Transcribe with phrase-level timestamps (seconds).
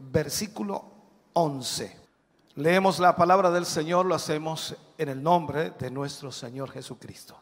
[0.00, 0.84] versículo
[1.34, 1.96] 11.
[2.56, 7.38] Leemos la palabra del Señor, lo hacemos en el nombre de nuestro Señor Jesucristo.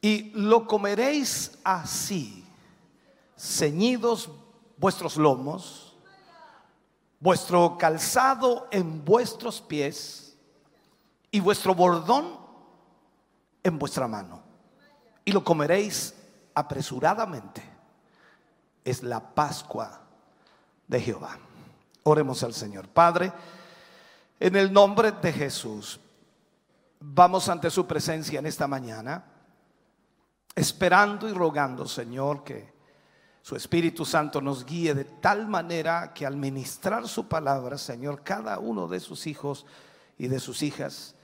[0.00, 2.44] Y lo comeréis así,
[3.36, 4.30] ceñidos
[4.76, 5.96] vuestros lomos,
[7.18, 10.36] vuestro calzado en vuestros pies
[11.30, 12.38] y vuestro bordón
[13.62, 14.42] en vuestra mano.
[15.24, 16.14] Y lo comeréis
[16.54, 17.62] apresuradamente.
[18.84, 20.03] Es la Pascua
[20.94, 21.36] de Jehová.
[22.04, 22.88] Oremos al Señor.
[22.88, 23.32] Padre,
[24.38, 25.98] en el nombre de Jesús,
[27.00, 29.24] vamos ante su presencia en esta mañana,
[30.54, 32.72] esperando y rogando, Señor, que
[33.42, 38.60] su Espíritu Santo nos guíe de tal manera que al ministrar su palabra, Señor, cada
[38.60, 39.66] uno de sus hijos
[40.16, 41.16] y de sus hijas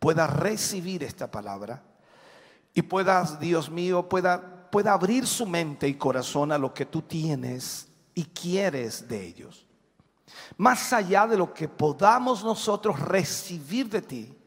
[0.00, 1.84] pueda recibir esta palabra
[2.74, 7.02] y pueda, Dios mío, pueda, pueda abrir su mente y corazón a lo que tú
[7.02, 9.66] tienes y quieres de ellos.
[10.56, 14.38] Más allá de lo que podamos nosotros recibir de ti,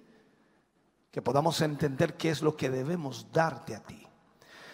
[1.12, 4.06] que podamos entender qué es lo que debemos darte a ti.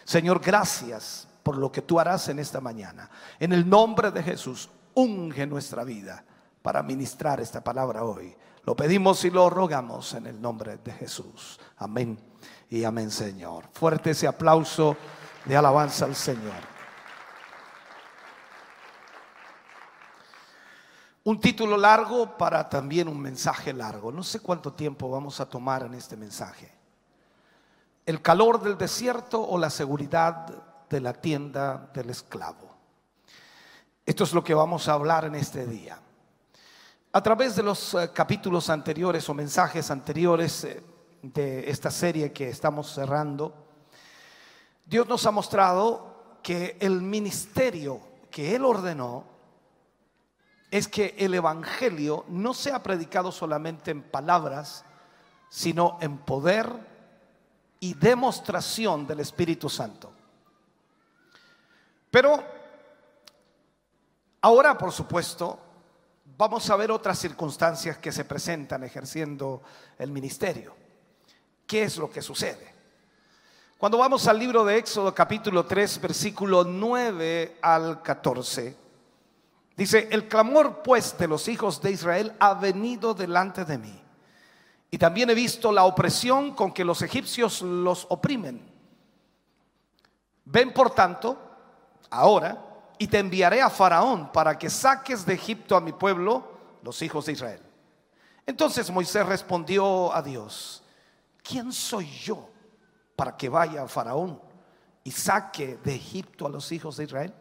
[0.03, 3.09] Señor, gracias por lo que tú harás en esta mañana.
[3.39, 6.23] En el nombre de Jesús, unge nuestra vida
[6.61, 8.35] para ministrar esta palabra hoy.
[8.65, 11.59] Lo pedimos y lo rogamos en el nombre de Jesús.
[11.77, 12.17] Amén
[12.69, 13.65] y amén, Señor.
[13.73, 14.95] Fuerte ese aplauso
[15.45, 16.72] de alabanza al Señor.
[21.25, 24.11] Un título largo para también un mensaje largo.
[24.11, 26.69] No sé cuánto tiempo vamos a tomar en este mensaje.
[28.05, 30.47] El calor del desierto o la seguridad
[30.89, 32.75] de la tienda del esclavo.
[34.05, 35.97] Esto es lo que vamos a hablar en este día.
[37.13, 40.83] A través de los eh, capítulos anteriores o mensajes anteriores eh,
[41.21, 43.53] de esta serie que estamos cerrando,
[44.85, 49.32] Dios nos ha mostrado que el ministerio que Él ordenó
[50.73, 54.83] es que el Evangelio no sea predicado solamente en palabras,
[55.47, 56.67] sino en poder
[57.79, 60.11] y demostración del Espíritu Santo.
[62.09, 62.43] Pero
[64.41, 65.59] ahora, por supuesto,
[66.39, 69.61] vamos a ver otras circunstancias que se presentan ejerciendo
[69.99, 70.75] el ministerio.
[71.67, 72.73] ¿Qué es lo que sucede?
[73.77, 78.82] Cuando vamos al libro de Éxodo capítulo 3, versículo 9 al 14,
[79.75, 83.99] Dice, el clamor pues de los hijos de Israel ha venido delante de mí.
[84.91, 88.61] Y también he visto la opresión con que los egipcios los oprimen.
[90.45, 91.37] Ven por tanto,
[92.11, 92.63] ahora,
[92.99, 96.47] y te enviaré a Faraón para que saques de Egipto a mi pueblo,
[96.83, 97.61] los hijos de Israel.
[98.45, 100.83] Entonces Moisés respondió a Dios,
[101.41, 102.49] ¿quién soy yo
[103.15, 104.39] para que vaya a Faraón
[105.03, 107.33] y saque de Egipto a los hijos de Israel?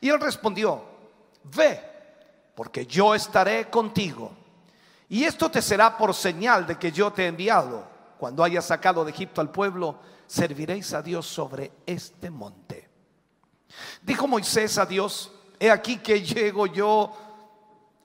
[0.00, 0.91] Y él respondió,
[1.44, 1.80] ve,
[2.54, 4.32] porque yo estaré contigo.
[5.08, 7.86] Y esto te será por señal de que yo te he enviado.
[8.18, 12.88] Cuando hayas sacado de Egipto al pueblo, serviréis a Dios sobre este monte.
[14.02, 17.12] Dijo Moisés a Dios, he aquí que llego yo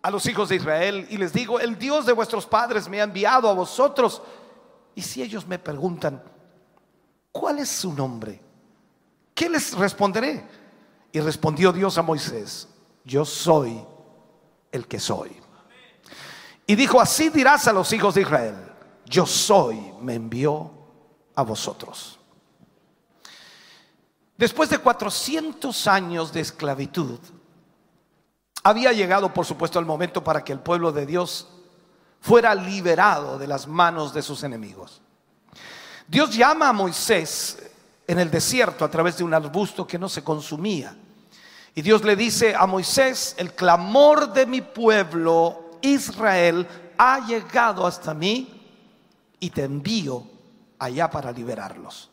[0.02, 3.04] a los hijos de Israel y les digo, el Dios de vuestros padres me ha
[3.04, 4.22] enviado a vosotros.
[4.96, 6.24] Y si ellos me preguntan,
[7.32, 8.42] ¿cuál es su nombre?
[9.34, 10.46] ¿Qué les responderé?
[11.12, 12.68] Y respondió Dios a Moisés,
[13.08, 13.84] yo soy
[14.72, 15.32] el que soy.
[16.68, 18.56] Y dijo, así dirás a los hijos de Israel,
[19.06, 20.70] yo soy, me envió
[21.34, 22.20] a vosotros.
[24.38, 27.18] Después de 400 años de esclavitud,
[28.62, 31.48] había llegado, por supuesto, el momento para que el pueblo de Dios
[32.20, 35.02] fuera liberado de las manos de sus enemigos.
[36.08, 37.72] Dios llama a Moisés
[38.06, 40.96] en el desierto a través de un arbusto que no se consumía.
[41.78, 48.16] Y Dios le dice a Moisés, el clamor de mi pueblo Israel ha llegado hasta
[48.16, 48.50] mí
[49.40, 50.24] y te envío
[50.80, 52.10] allá para liberarlos.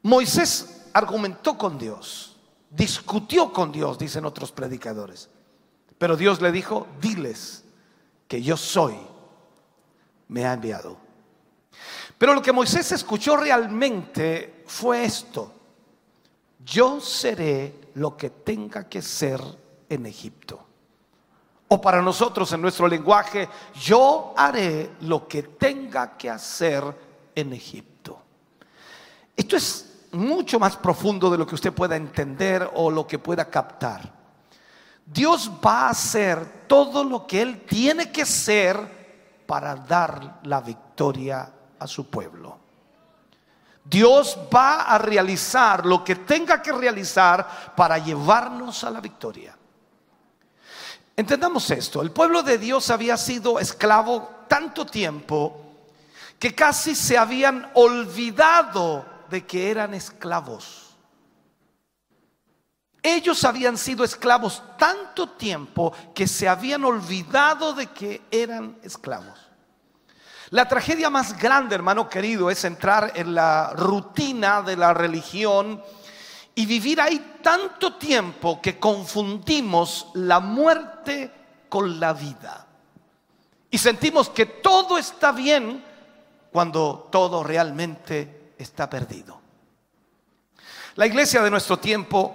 [0.00, 2.38] Moisés argumentó con Dios,
[2.70, 5.28] discutió con Dios, dicen otros predicadores.
[5.98, 7.64] Pero Dios le dijo, diles
[8.26, 8.96] que yo soy,
[10.28, 10.96] me ha enviado.
[12.16, 15.52] Pero lo que Moisés escuchó realmente fue esto,
[16.68, 19.40] yo seré lo que tenga que ser
[19.88, 20.66] en Egipto.
[21.68, 26.82] O para nosotros en nuestro lenguaje, yo haré lo que tenga que hacer
[27.34, 28.20] en Egipto.
[29.36, 33.48] Esto es mucho más profundo de lo que usted pueda entender o lo que pueda
[33.48, 34.12] captar.
[35.04, 41.50] Dios va a hacer todo lo que Él tiene que hacer para dar la victoria
[41.78, 42.67] a su pueblo.
[43.88, 49.56] Dios va a realizar lo que tenga que realizar para llevarnos a la victoria.
[51.16, 55.64] Entendamos esto, el pueblo de Dios había sido esclavo tanto tiempo
[56.38, 60.96] que casi se habían olvidado de que eran esclavos.
[63.02, 69.47] Ellos habían sido esclavos tanto tiempo que se habían olvidado de que eran esclavos.
[70.50, 75.82] La tragedia más grande, hermano querido, es entrar en la rutina de la religión
[76.54, 81.30] y vivir ahí tanto tiempo que confundimos la muerte
[81.68, 82.66] con la vida.
[83.70, 85.84] Y sentimos que todo está bien
[86.50, 89.38] cuando todo realmente está perdido.
[90.94, 92.34] La iglesia de nuestro tiempo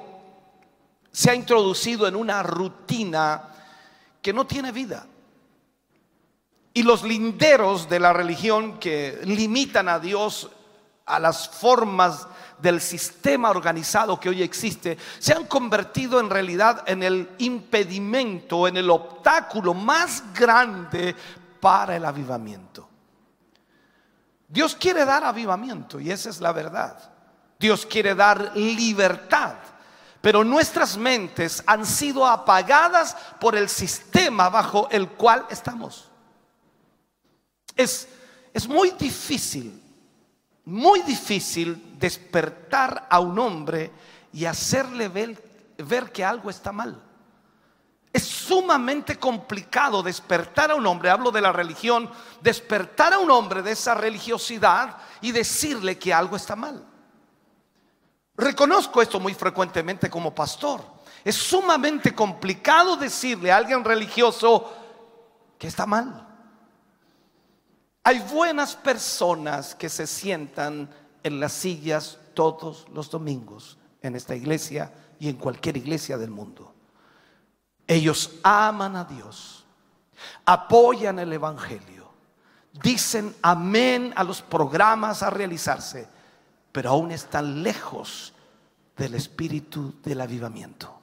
[1.12, 3.50] se ha introducido en una rutina
[4.22, 5.06] que no tiene vida.
[6.74, 10.50] Y los linderos de la religión que limitan a Dios
[11.06, 12.28] a las formas
[12.60, 18.78] del sistema organizado que hoy existe, se han convertido en realidad en el impedimento, en
[18.78, 21.16] el obstáculo más grande
[21.60, 22.90] para el avivamiento.
[24.48, 26.98] Dios quiere dar avivamiento y esa es la verdad.
[27.60, 29.56] Dios quiere dar libertad
[30.24, 36.10] pero nuestras mentes han sido apagadas por el sistema bajo el cual estamos.
[37.76, 38.08] Es,
[38.54, 39.82] es muy difícil,
[40.66, 43.92] muy difícil despertar a un hombre
[44.32, 47.02] y hacerle ver, ver que algo está mal.
[48.12, 52.10] Es sumamente complicado despertar a un hombre, hablo de la religión,
[52.42, 56.86] despertar a un hombre de esa religiosidad y decirle que algo está mal.
[58.36, 60.82] Reconozco esto muy frecuentemente como pastor.
[61.24, 64.72] Es sumamente complicado decirle a alguien religioso
[65.58, 66.33] que está mal.
[68.04, 70.90] Hay buenas personas que se sientan
[71.24, 76.74] en las sillas todos los domingos en esta iglesia y en cualquier iglesia del mundo.
[77.88, 79.66] Ellos aman a Dios,
[80.46, 82.12] apoyan el Evangelio,
[82.82, 86.08] dicen amén a los programas a realizarse
[86.74, 88.34] pero aún están lejos
[88.98, 91.00] del espíritu del avivamiento.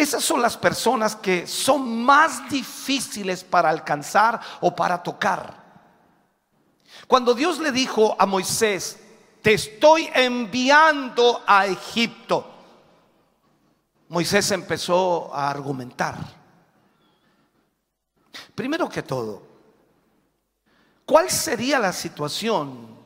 [0.00, 5.60] Esas son las personas que son más difíciles para alcanzar o para tocar.
[7.06, 8.98] Cuando Dios le dijo a Moisés,
[9.42, 12.46] te estoy enviando a Egipto,
[14.08, 16.16] Moisés empezó a argumentar.
[18.54, 19.42] Primero que todo,
[21.04, 23.00] ¿cuál sería la situación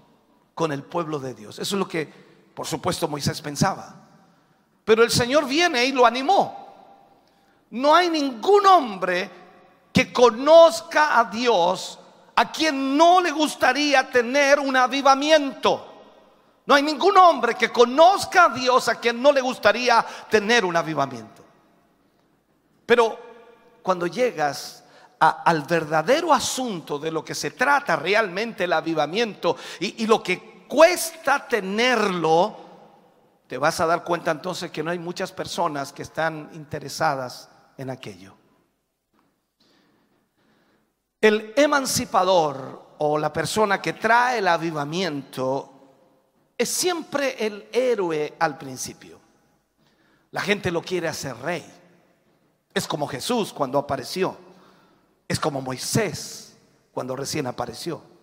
[0.55, 1.59] con el pueblo de Dios.
[1.59, 2.07] Eso es lo que,
[2.55, 4.03] por supuesto, Moisés pensaba.
[4.85, 6.64] Pero el Señor viene y lo animó.
[7.71, 9.31] No hay ningún hombre
[9.93, 11.99] que conozca a Dios
[12.37, 15.93] a quien no le gustaría tener un avivamiento.
[16.67, 20.77] No hay ningún hombre que conozca a Dios a quien no le gustaría tener un
[20.77, 21.45] avivamiento.
[22.87, 23.19] Pero
[23.83, 24.85] cuando llegas
[25.19, 30.67] al verdadero asunto de lo que se trata realmente el avivamiento y, y lo que
[30.67, 32.57] cuesta tenerlo,
[33.47, 37.91] te vas a dar cuenta entonces que no hay muchas personas que están interesadas en
[37.91, 38.35] aquello.
[41.21, 45.71] El emancipador o la persona que trae el avivamiento
[46.57, 49.19] es siempre el héroe al principio.
[50.31, 51.65] La gente lo quiere hacer rey.
[52.73, 54.37] Es como Jesús cuando apareció.
[55.27, 56.57] Es como Moisés
[56.93, 58.14] cuando recién apareció.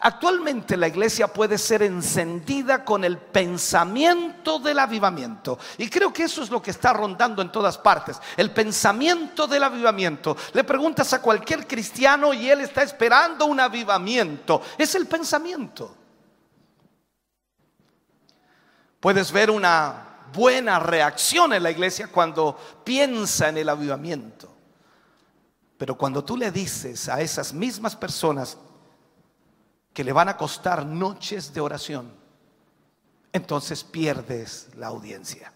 [0.00, 5.58] Actualmente la iglesia puede ser encendida con el pensamiento del avivamiento.
[5.78, 8.18] Y creo que eso es lo que está rondando en todas partes.
[8.36, 10.36] El pensamiento del avivamiento.
[10.52, 14.62] Le preguntas a cualquier cristiano y él está esperando un avivamiento.
[14.78, 15.94] Es el pensamiento.
[19.00, 24.48] Puedes ver una buena reacción en la iglesia cuando piensa en el avivamiento.
[25.76, 28.56] Pero cuando tú le dices a esas mismas personas
[29.94, 32.12] que le van a costar noches de oración,
[33.32, 35.52] entonces pierdes la audiencia.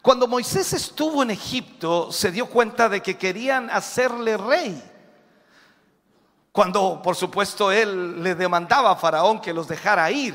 [0.00, 4.82] Cuando Moisés estuvo en Egipto, se dio cuenta de que querían hacerle rey.
[6.50, 10.34] Cuando, por supuesto, él le demandaba a Faraón que los dejara ir,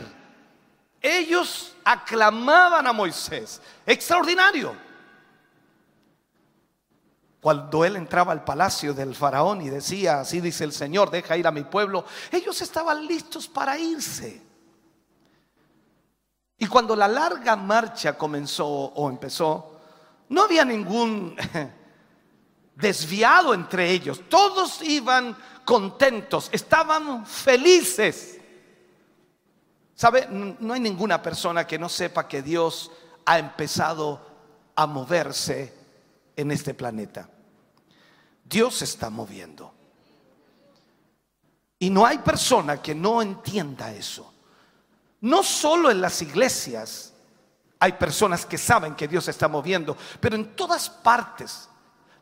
[1.01, 3.61] ellos aclamaban a Moisés.
[3.85, 4.92] Extraordinario.
[7.43, 11.45] Cuando él entraba al palacio del faraón y decía, así dice el Señor, deja ir
[11.45, 14.41] a mi pueblo, ellos estaban listos para irse.
[16.57, 19.81] Y cuando la larga marcha comenzó o empezó,
[20.29, 21.35] no había ningún
[22.75, 24.21] desviado entre ellos.
[24.29, 25.35] Todos iban
[25.65, 28.39] contentos, estaban felices.
[29.95, 30.29] ¿Sabe?
[30.29, 32.89] No hay ninguna persona que no sepa que Dios
[33.25, 34.25] ha empezado
[34.77, 35.73] a moverse
[36.37, 37.29] en este planeta.
[38.43, 39.73] Dios está moviendo.
[41.79, 44.33] Y no hay persona que no entienda eso.
[45.21, 47.13] No solo en las iglesias
[47.79, 51.67] hay personas que saben que Dios está moviendo, pero en todas partes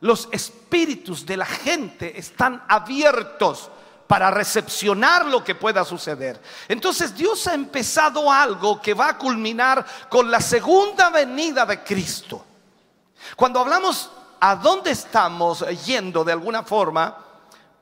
[0.00, 3.70] los espíritus de la gente están abiertos
[4.08, 6.42] para recepcionar lo que pueda suceder.
[6.68, 12.44] Entonces Dios ha empezado algo que va a culminar con la segunda venida de Cristo.
[13.36, 14.10] Cuando hablamos
[14.44, 17.16] a dónde estamos yendo de alguna forma,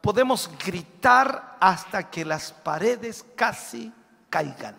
[0.03, 3.91] podemos gritar hasta que las paredes casi
[4.29, 4.77] caigan.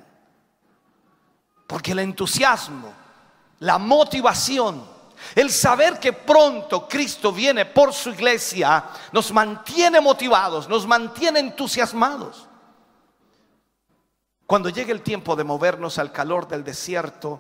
[1.66, 2.94] Porque el entusiasmo,
[3.62, 4.88] la motivación,
[5.34, 12.48] el saber que pronto Cristo viene por su iglesia nos mantiene motivados, nos mantiene entusiasmados.
[14.46, 17.40] Cuando llegue el tiempo de movernos al calor del desierto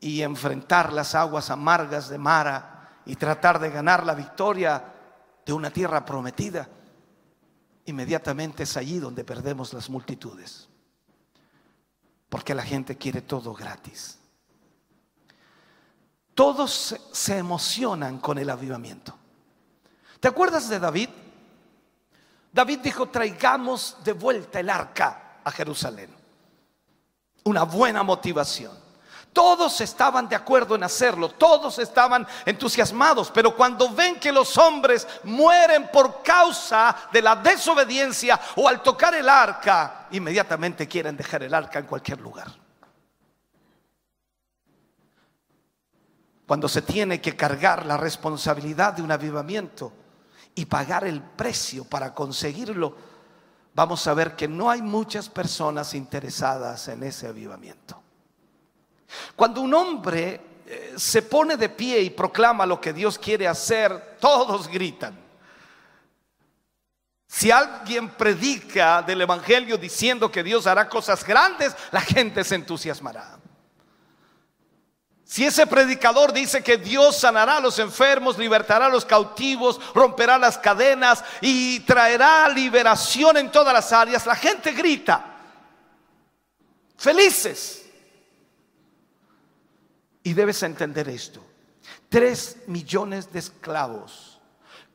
[0.00, 2.73] y enfrentar las aguas amargas de Mara
[3.06, 4.82] y tratar de ganar la victoria
[5.44, 6.68] de una tierra prometida,
[7.86, 10.68] inmediatamente es allí donde perdemos las multitudes.
[12.28, 14.18] Porque la gente quiere todo gratis.
[16.34, 19.16] Todos se emocionan con el avivamiento.
[20.18, 21.10] ¿Te acuerdas de David?
[22.52, 26.10] David dijo, traigamos de vuelta el arca a Jerusalén.
[27.44, 28.83] Una buena motivación.
[29.34, 35.06] Todos estaban de acuerdo en hacerlo, todos estaban entusiasmados, pero cuando ven que los hombres
[35.24, 41.52] mueren por causa de la desobediencia o al tocar el arca, inmediatamente quieren dejar el
[41.52, 42.64] arca en cualquier lugar.
[46.46, 49.92] cuando se tiene que cargar la responsabilidad de un avivamiento
[50.54, 52.94] y pagar el precio para conseguirlo,
[53.74, 58.03] vamos a ver que no hay muchas personas interesadas en ese avivamiento.
[59.36, 64.16] Cuando un hombre eh, se pone de pie y proclama lo que Dios quiere hacer,
[64.20, 65.18] todos gritan.
[67.26, 73.38] Si alguien predica del Evangelio diciendo que Dios hará cosas grandes, la gente se entusiasmará.
[75.24, 80.38] Si ese predicador dice que Dios sanará a los enfermos, libertará a los cautivos, romperá
[80.38, 85.24] las cadenas y traerá liberación en todas las áreas, la gente grita,
[86.96, 87.83] felices.
[90.24, 91.40] Y debes entender esto.
[92.08, 94.40] Tres millones de esclavos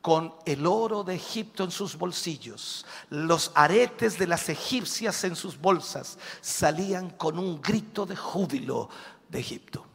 [0.01, 5.59] con el oro de Egipto en sus bolsillos, los aretes de las egipcias en sus
[5.59, 8.89] bolsas, salían con un grito de júbilo
[9.27, 9.85] de Egipto.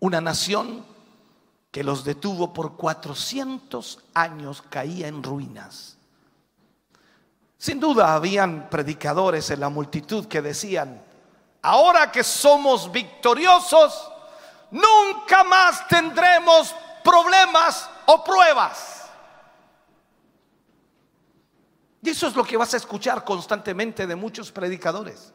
[0.00, 0.84] Una nación
[1.70, 5.96] que los detuvo por 400 años caía en ruinas.
[7.56, 11.02] Sin duda habían predicadores en la multitud que decían,
[11.64, 14.10] ahora que somos victoriosos,
[14.70, 19.10] nunca más tendremos problemas o pruebas.
[22.02, 25.32] Y eso es lo que vas a escuchar constantemente de muchos predicadores.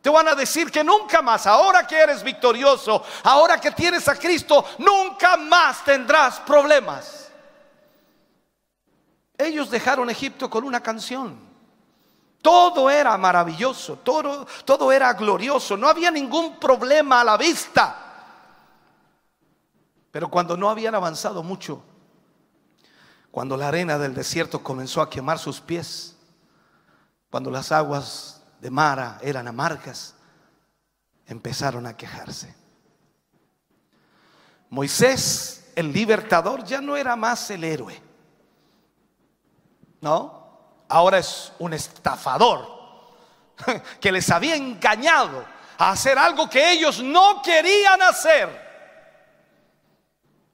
[0.00, 4.14] Te van a decir que nunca más, ahora que eres victorioso, ahora que tienes a
[4.14, 7.32] Cristo, nunca más tendrás problemas.
[9.36, 11.49] Ellos dejaron Egipto con una canción.
[12.42, 18.10] Todo era maravilloso, todo, todo era glorioso, no había ningún problema a la vista.
[20.10, 21.82] Pero cuando no habían avanzado mucho,
[23.30, 26.16] cuando la arena del desierto comenzó a quemar sus pies,
[27.30, 30.14] cuando las aguas de Mara eran amargas,
[31.26, 32.54] empezaron a quejarse.
[34.68, 38.00] Moisés, el libertador, ya no era más el héroe.
[40.00, 40.39] ¿No?
[40.90, 42.68] Ahora es un estafador
[44.00, 45.44] que les había engañado
[45.78, 48.70] a hacer algo que ellos no querían hacer.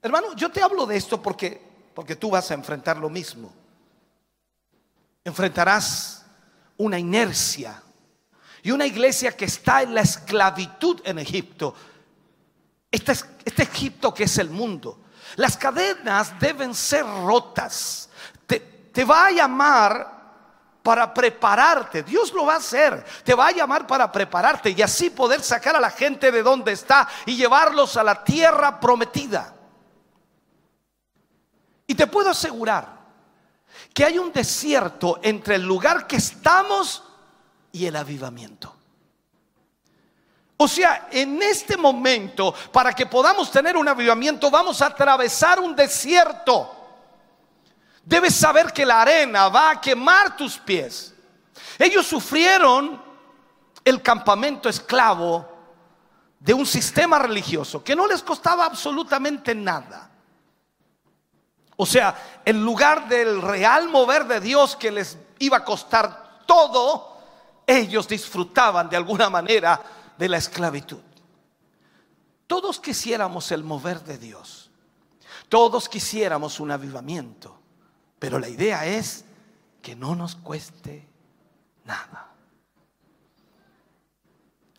[0.01, 1.67] Hermano, yo te hablo de esto porque
[1.97, 3.51] porque tú vas a enfrentar lo mismo.
[5.25, 6.27] Enfrentarás
[6.77, 7.83] una inercia
[8.63, 11.75] y una iglesia que está en la esclavitud en Egipto.
[12.91, 13.13] Este,
[13.47, 15.05] este, Egipto que es el mundo.
[15.37, 18.11] Las cadenas deben ser rotas.
[18.47, 20.16] Te, te va a llamar
[20.87, 22.05] para prepararte.
[22.05, 23.05] Dios lo va a hacer.
[23.25, 26.71] Te va a llamar para prepararte y así poder sacar a la gente de donde
[26.71, 29.53] está y llevarlos a la tierra prometida.
[31.89, 32.87] Y te puedo asegurar
[33.93, 37.03] que hay un desierto entre el lugar que estamos
[37.73, 38.73] y el avivamiento.
[40.57, 45.75] O sea, en este momento, para que podamos tener un avivamiento, vamos a atravesar un
[45.75, 46.76] desierto.
[48.07, 51.13] Debes saber que la arena va a quemar tus pies.
[51.77, 53.03] Ellos sufrieron
[53.85, 55.45] el campamento esclavo
[56.39, 60.09] de un sistema religioso que no les costaba absolutamente nada.
[61.75, 67.19] O sea, en lugar del real mover de Dios que les iba a costar todo,
[67.67, 69.83] ellos disfrutaban de alguna manera
[70.17, 71.03] de la esclavitud.
[72.47, 74.71] Todos quisiéramos el mover de Dios.
[75.49, 77.56] Todos quisiéramos un avivamiento.
[78.19, 79.25] Pero la idea es
[79.83, 81.07] que no nos cueste
[81.85, 82.33] nada.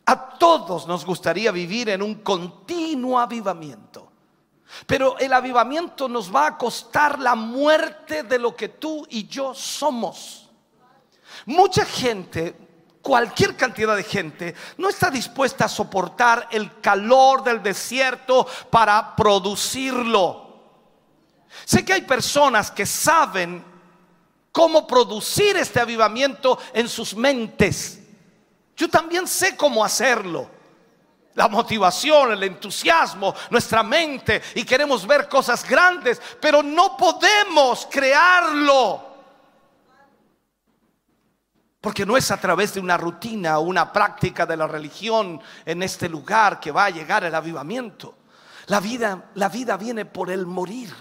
[0.05, 4.11] A todos nos gustaría vivir en un continuo avivamiento.
[4.85, 9.53] Pero el avivamiento nos va a costar la muerte de lo que tú y yo
[9.53, 10.49] somos.
[11.45, 12.67] Mucha gente
[13.01, 20.46] cualquier cantidad de gente no está dispuesta a soportar el calor del desierto para producirlo.
[21.65, 23.63] Sé que hay personas que saben
[24.51, 27.99] cómo producir este avivamiento en sus mentes.
[28.75, 30.49] Yo también sé cómo hacerlo.
[31.35, 39.07] La motivación, el entusiasmo, nuestra mente y queremos ver cosas grandes, pero no podemos crearlo.
[41.79, 45.83] Porque no es a través de una rutina o una práctica de la religión en
[45.83, 48.15] este lugar que va a llegar el avivamiento.
[48.65, 50.93] La vida, la vida viene por el morir.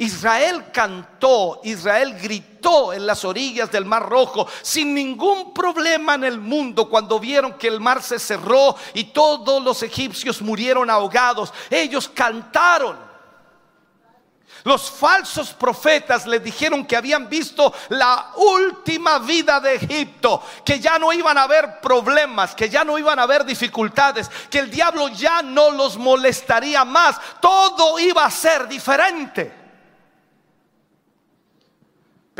[0.00, 6.40] Israel cantó, Israel gritó en las orillas del Mar Rojo sin ningún problema en el
[6.40, 11.52] mundo cuando vieron que el mar se cerró y todos los egipcios murieron ahogados.
[11.68, 12.96] Ellos cantaron.
[14.64, 20.98] Los falsos profetas le dijeron que habían visto la última vida de Egipto, que ya
[20.98, 25.08] no iban a haber problemas, que ya no iban a haber dificultades, que el diablo
[25.08, 29.59] ya no los molestaría más, todo iba a ser diferente.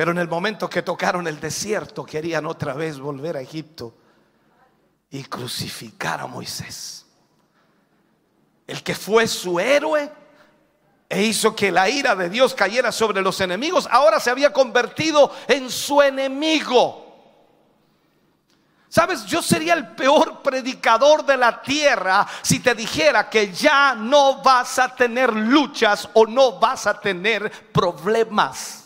[0.01, 3.95] Pero en el momento que tocaron el desierto, querían otra vez volver a Egipto
[5.11, 7.05] y crucificar a Moisés.
[8.67, 10.11] El que fue su héroe
[11.07, 15.35] e hizo que la ira de Dios cayera sobre los enemigos, ahora se había convertido
[15.47, 17.37] en su enemigo.
[18.89, 24.41] Sabes, yo sería el peor predicador de la tierra si te dijera que ya no
[24.43, 28.80] vas a tener luchas o no vas a tener problemas.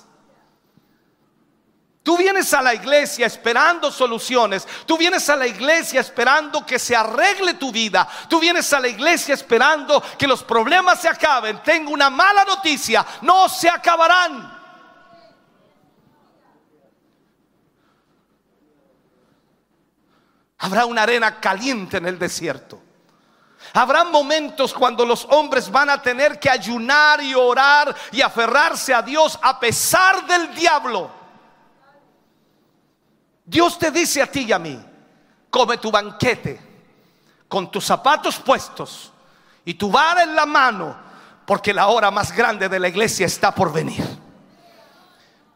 [2.04, 4.68] Tú vienes a la iglesia esperando soluciones.
[4.84, 8.06] Tú vienes a la iglesia esperando que se arregle tu vida.
[8.28, 11.62] Tú vienes a la iglesia esperando que los problemas se acaben.
[11.62, 13.06] Tengo una mala noticia.
[13.22, 14.52] No se acabarán.
[20.58, 22.82] Habrá una arena caliente en el desierto.
[23.72, 29.00] Habrá momentos cuando los hombres van a tener que ayunar y orar y aferrarse a
[29.00, 31.23] Dios a pesar del diablo.
[33.44, 34.82] Dios te dice a ti y a mí,
[35.50, 36.60] come tu banquete
[37.46, 39.12] con tus zapatos puestos
[39.64, 40.96] y tu vara en la mano,
[41.46, 44.23] porque la hora más grande de la iglesia está por venir.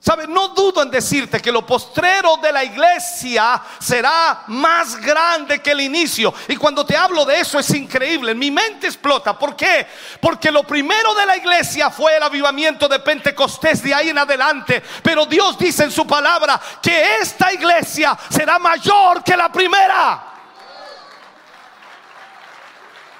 [0.00, 0.28] ¿Sabes?
[0.28, 5.80] No dudo en decirte que lo postrero de la iglesia será más grande que el
[5.80, 6.32] inicio.
[6.46, 8.32] Y cuando te hablo de eso es increíble.
[8.32, 9.36] Mi mente explota.
[9.36, 9.88] ¿Por qué?
[10.20, 14.82] Porque lo primero de la iglesia fue el avivamiento de Pentecostés de ahí en adelante.
[15.02, 20.22] Pero Dios dice en su palabra que esta iglesia será mayor que la primera.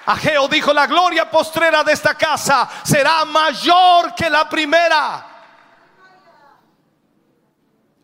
[0.05, 5.25] Ageo dijo, la gloria postrera de esta casa será mayor que la primera.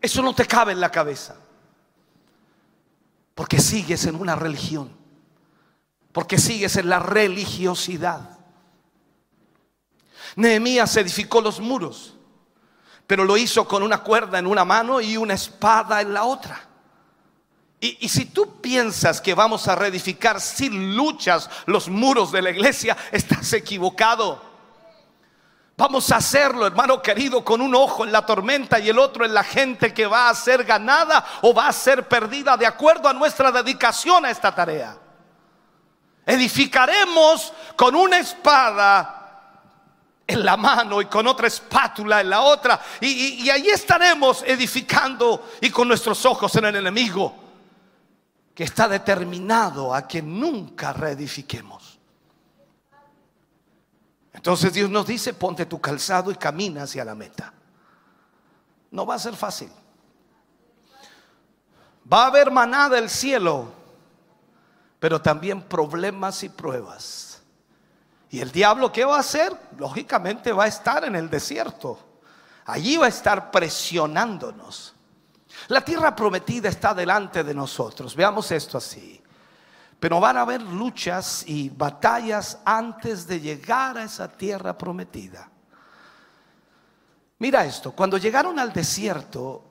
[0.00, 1.36] Eso no te cabe en la cabeza.
[3.34, 4.90] Porque sigues en una religión.
[6.12, 8.36] Porque sigues en la religiosidad.
[10.36, 12.14] Nehemías edificó los muros,
[13.06, 16.62] pero lo hizo con una cuerda en una mano y una espada en la otra.
[17.78, 22.96] Y, si tú piensas que vamos a reedificar sin luchas los muros de la iglesia,
[23.12, 24.55] estás equivocado.
[25.78, 29.34] Vamos a hacerlo, hermano querido, con un ojo en la tormenta y el otro en
[29.34, 33.12] la gente que va a ser ganada o va a ser perdida de acuerdo a
[33.12, 34.96] nuestra dedicación a esta tarea.
[36.24, 39.16] Edificaremos con una espada
[40.26, 42.80] en la mano y con otra espátula en la otra.
[43.02, 47.34] Y, y ahí estaremos edificando y con nuestros ojos en el enemigo
[48.54, 51.85] que está determinado a que nunca reedifiquemos.
[54.46, 57.52] Entonces Dios nos dice, ponte tu calzado y camina hacia la meta.
[58.92, 59.68] No va a ser fácil.
[62.10, 63.72] Va a haber maná del cielo,
[65.00, 67.42] pero también problemas y pruebas.
[68.30, 69.52] ¿Y el diablo qué va a hacer?
[69.78, 71.98] Lógicamente va a estar en el desierto.
[72.66, 74.94] Allí va a estar presionándonos.
[75.66, 78.14] La tierra prometida está delante de nosotros.
[78.14, 79.20] Veamos esto así.
[79.98, 85.50] Pero van a haber luchas y batallas antes de llegar a esa tierra prometida.
[87.38, 89.62] Mira esto, cuando llegaron al desierto,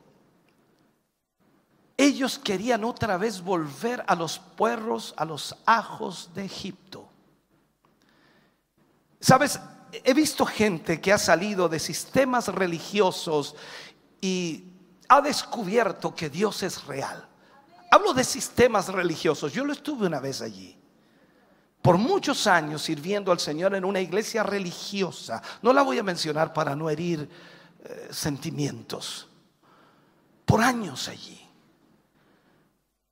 [1.98, 7.08] ellos querían otra vez volver a los puerros, a los ajos de Egipto.
[9.20, 9.60] Sabes,
[9.92, 13.56] he visto gente que ha salido de sistemas religiosos
[14.22, 14.66] y
[15.08, 17.28] ha descubierto que Dios es real.
[17.96, 19.54] Hablo de sistemas religiosos.
[19.54, 20.78] Yo lo estuve una vez allí.
[21.82, 25.42] Por muchos años sirviendo al Señor en una iglesia religiosa.
[25.62, 27.30] No la voy a mencionar para no herir
[27.86, 29.30] eh, sentimientos.
[30.44, 31.40] Por años allí.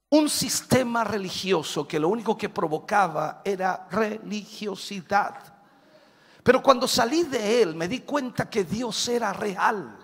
[0.09, 5.61] Un sistema religioso que lo único que provocaba era religiosidad.
[6.43, 10.02] Pero cuando salí de él me di cuenta que Dios era real.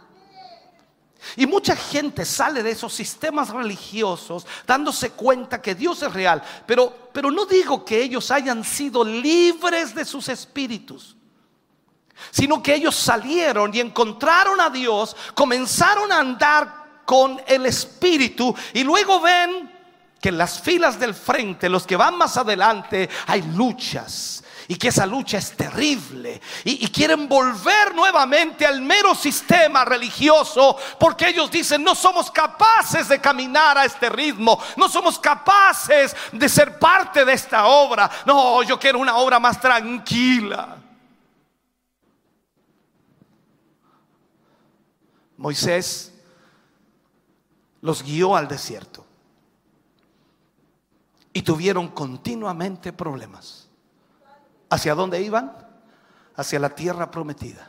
[1.35, 6.41] Y mucha gente sale de esos sistemas religiosos dándose cuenta que Dios es real.
[6.65, 11.15] Pero, pero no digo que ellos hayan sido libres de sus espíritus,
[12.31, 18.83] sino que ellos salieron y encontraron a Dios, comenzaron a andar con el espíritu y
[18.83, 19.71] luego ven
[20.21, 24.89] que en las filas del frente, los que van más adelante, hay luchas y que
[24.89, 31.83] esa lucha es terrible y, quieren volver nuevamente al mero sistema religioso porque ellos dicen
[31.83, 37.33] no somos capaces de caminar a este ritmo, no somos capaces de ser parte de
[37.33, 38.11] esta obra.
[38.27, 40.77] No, yo quiero una obra más tranquila.
[45.35, 46.13] Moisés
[47.81, 49.03] los guió al desierto
[51.33, 53.58] y tuvieron continuamente problemas.
[54.69, 55.51] ¿Hacia dónde iban?
[56.35, 57.67] Hacia la tierra prometida.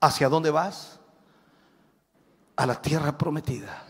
[0.00, 1.00] ¿Hacia dónde vas?
[2.56, 3.84] A la tierra prometida.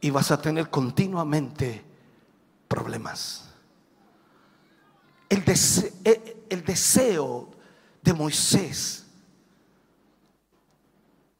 [0.00, 1.84] Y vas a tener continuamente
[2.68, 3.48] problemas.
[5.28, 7.50] El deseo, eh, el deseo
[8.02, 9.04] de Moisés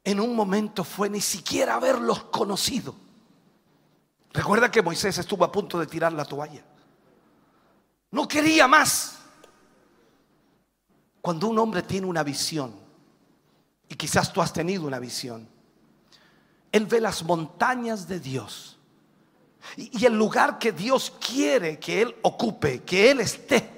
[0.04, 2.94] en un momento fue ni siquiera haberlos conocido.
[4.33, 6.62] Recuerda que Moisés estuvo a punto de tirar la toalla.
[8.11, 9.13] No quería más.
[11.25, 12.79] Cuando un hombre tiene una visión,
[13.89, 15.49] y quizás tú has tenido una visión,
[16.71, 18.79] él ve las montañas de Dios
[19.79, 23.71] y, el lugar que Dios quiere que él ocupe, que él esté.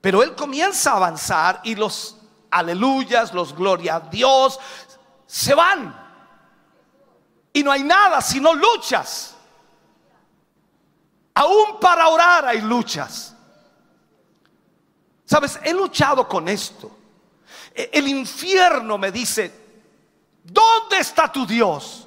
[0.00, 2.18] Pero él comienza a avanzar y los
[2.50, 4.58] aleluyas, los gloria a Dios,
[5.24, 5.96] se van.
[7.52, 9.36] Y no hay nada sino luchas.
[11.32, 13.36] Aún para orar hay luchas.
[15.24, 16.90] Sabes, he luchado con esto.
[17.74, 19.52] E, el infierno me dice,
[20.42, 22.06] ¿dónde está tu Dios?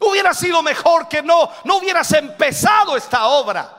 [0.00, 3.76] Hubiera sido mejor que no, no hubieras empezado esta obra.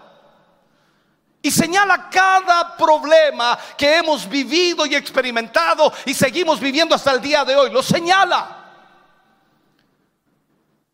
[1.42, 7.44] Y señala cada problema que hemos vivido y experimentado y seguimos viviendo hasta el día
[7.44, 7.72] de hoy.
[7.72, 8.58] Lo señala.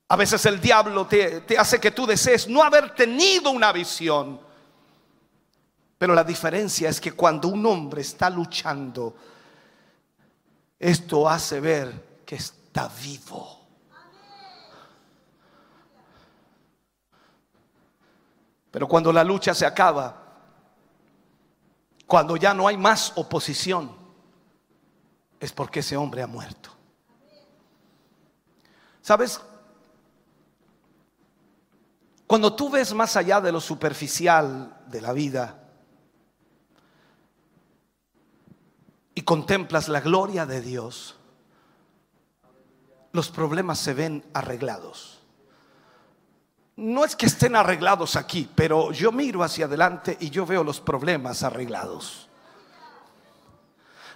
[0.07, 4.46] A veces el diablo te, te hace que tú desees no haber tenido una visión
[5.97, 9.15] pero la diferencia es que cuando un hombre está luchando,
[10.79, 13.57] esto hace ver que está vivo.
[18.69, 20.23] Pero cuando la lucha se acaba,
[22.05, 23.95] cuando ya no hay más oposición,
[25.39, 26.69] es porque ese hombre ha muerto.
[29.01, 29.41] ¿Sabes?
[32.27, 35.66] Cuando tú ves más allá de lo superficial de la vida,
[39.17, 41.15] y contemplas la gloria de Dios,
[43.13, 45.17] los problemas se ven arreglados.
[46.75, 50.79] No es que estén arreglados aquí, pero yo miro hacia adelante y yo veo los
[50.79, 52.29] problemas arreglados.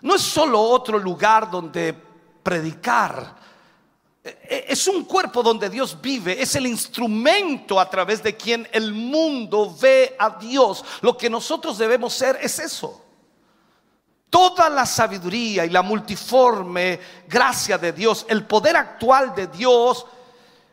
[0.04, 1.96] No es solo otro lugar donde
[2.44, 3.38] predicar.
[4.24, 8.70] E, e, es un cuerpo donde Dios vive, es el instrumento a través de quien
[8.72, 10.86] el mundo ve a Dios.
[11.02, 13.04] Lo que nosotros debemos ser es eso.
[14.32, 20.06] Toda la sabiduría y la multiforme gracia de Dios, el poder actual de Dios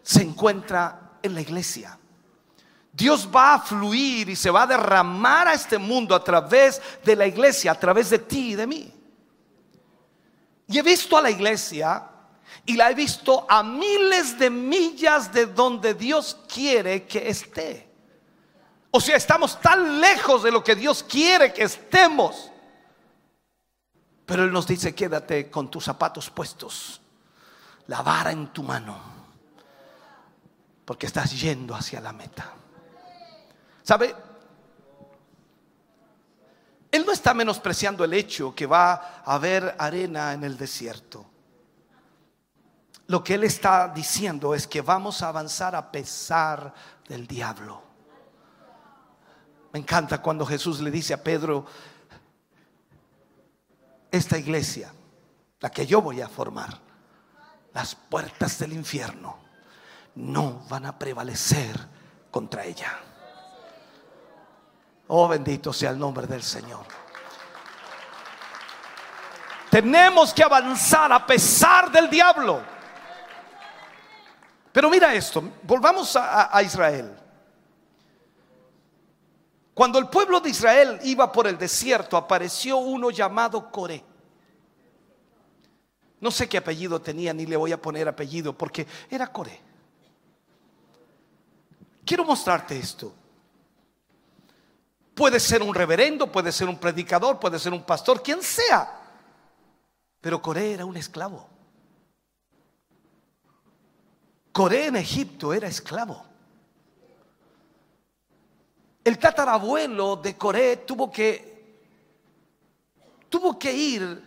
[0.01, 1.99] se encuentra en la iglesia.
[2.93, 7.17] Dios va a fluir y se va a derramar a este mundo a través de
[7.17, 8.95] la iglesia, a través de ti y de mí.
[10.69, 12.09] Y he visto a la iglesia
[12.65, 17.89] y la he visto a miles de millas de donde Dios quiere que esté.
[18.93, 22.53] O sea, estamos tan lejos de lo que Dios quiere que estemos.
[24.29, 27.01] Pero Él nos dice, quédate con tus zapatos puestos,
[27.87, 28.95] la vara en tu mano,
[30.85, 32.53] porque estás yendo hacia la meta.
[33.83, 34.15] ¿Sabe?
[36.91, 41.25] Él no está menospreciando el hecho que va a haber arena en el desierto.
[43.07, 46.75] Lo que Él está diciendo es que vamos a avanzar a pesar
[47.09, 47.83] del diablo.
[49.73, 51.65] Me encanta cuando Jesús le dice a Pedro,
[54.11, 54.93] esta iglesia,
[55.61, 56.79] la que yo voy a formar,
[57.75, 59.39] las puertas del infierno
[60.15, 61.77] no van a prevalecer
[62.31, 62.99] contra ella.
[65.09, 66.87] Oh, bendito sea el nombre del Señor.
[69.71, 72.63] Tenemos que avanzar a pesar del diablo.
[74.73, 77.17] Pero mira esto, volvamos a, Israel.
[79.79, 84.03] Cuando el pueblo de Israel iba por el desierto, apareció uno llamado Coré.
[86.21, 89.61] No sé qué apellido tenía, ni le voy a poner apellido, porque era Coré.
[92.05, 93.15] Quiero mostrarte esto.
[95.15, 99.01] Puede ser un reverendo, puede ser un predicador, puede ser un pastor, quien sea.
[100.21, 101.49] Pero Coré era un esclavo.
[104.51, 106.28] Coré en Egipto era esclavo.
[109.09, 111.79] El tatarabuelo de Coré tuvo que
[113.31, 114.23] tuvo que ir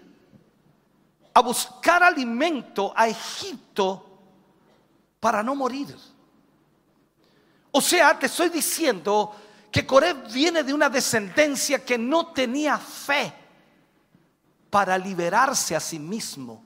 [1.35, 4.03] a buscar alimento a Egipto
[5.19, 5.95] para no morir.
[7.69, 9.35] O sea, te estoy diciendo
[9.71, 13.31] que Coré viene de una descendencia que no tenía fe
[14.71, 16.63] para liberarse a sí mismo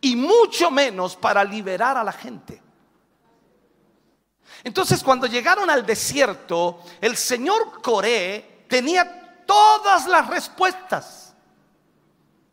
[0.00, 2.62] y mucho menos para liberar a la gente.
[4.64, 11.34] Entonces cuando llegaron al desierto, el señor Coré tenía todas las respuestas.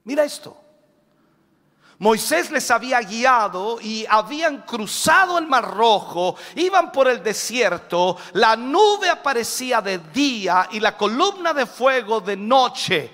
[0.04, 0.58] Mira esto.
[2.00, 8.56] Moisés les había guiado y habían cruzado el mar rojo, iban por el desierto, la
[8.56, 13.12] nube aparecía de día y la columna de fuego de noche.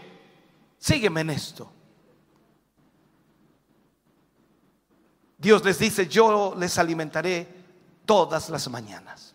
[0.78, 1.72] Sígueme en esto.
[5.36, 7.55] Dios les dice, yo les alimentaré
[8.06, 9.34] todas las mañanas.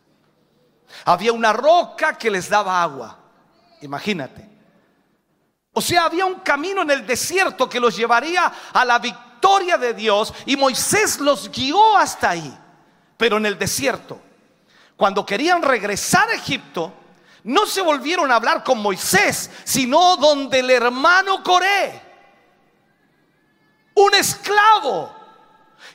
[1.05, 3.19] Había una roca que les daba agua,
[3.81, 4.49] imagínate.
[5.73, 9.95] O sea, había un camino en el desierto que los llevaría a la victoria de
[9.95, 12.59] Dios y Moisés los guió hasta ahí.
[13.17, 14.21] Pero en el desierto,
[14.97, 16.93] cuando querían regresar a Egipto,
[17.45, 22.03] no se volvieron a hablar con Moisés, sino donde el hermano Coré,
[23.95, 25.20] un esclavo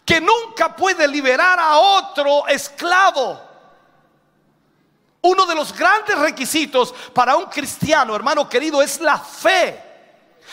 [0.05, 3.41] que nunca puede liberar a otro esclavo.
[5.21, 9.81] Uno de los grandes requisitos para un cristiano, hermano querido, es la fe.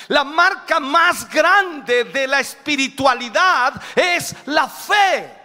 [0.08, 5.42] La marca más grande de la espiritualidad es la fe.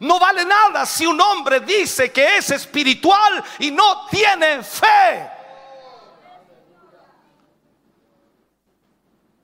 [0.00, 5.30] No vale nada si un hombre dice que es espiritual y no tiene fe.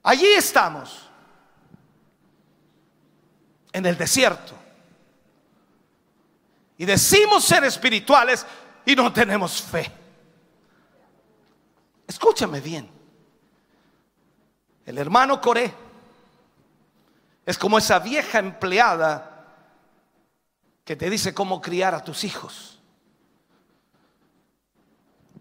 [0.03, 1.10] Allí estamos,
[3.73, 4.55] en el desierto.
[6.79, 8.47] Y decimos ser espirituales
[8.85, 9.91] y no tenemos fe.
[12.07, 12.91] Escúchame bien.
[14.87, 15.73] El hermano Coré
[17.47, 19.47] es como esa vieja empleada
[20.85, 22.81] que te dice cómo criar a tus hijos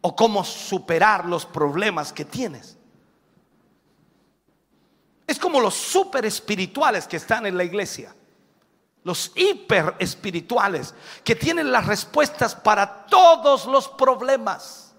[0.01, 2.77] o cómo superar los problemas que tienes.
[5.25, 8.15] Es como los super espirituales que están en la iglesia,
[9.03, 14.89] los hiper espirituales que tienen las respuestas para todos los problemas.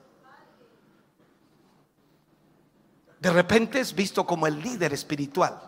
[3.20, 5.60] de repente es visto como el líder espiritual.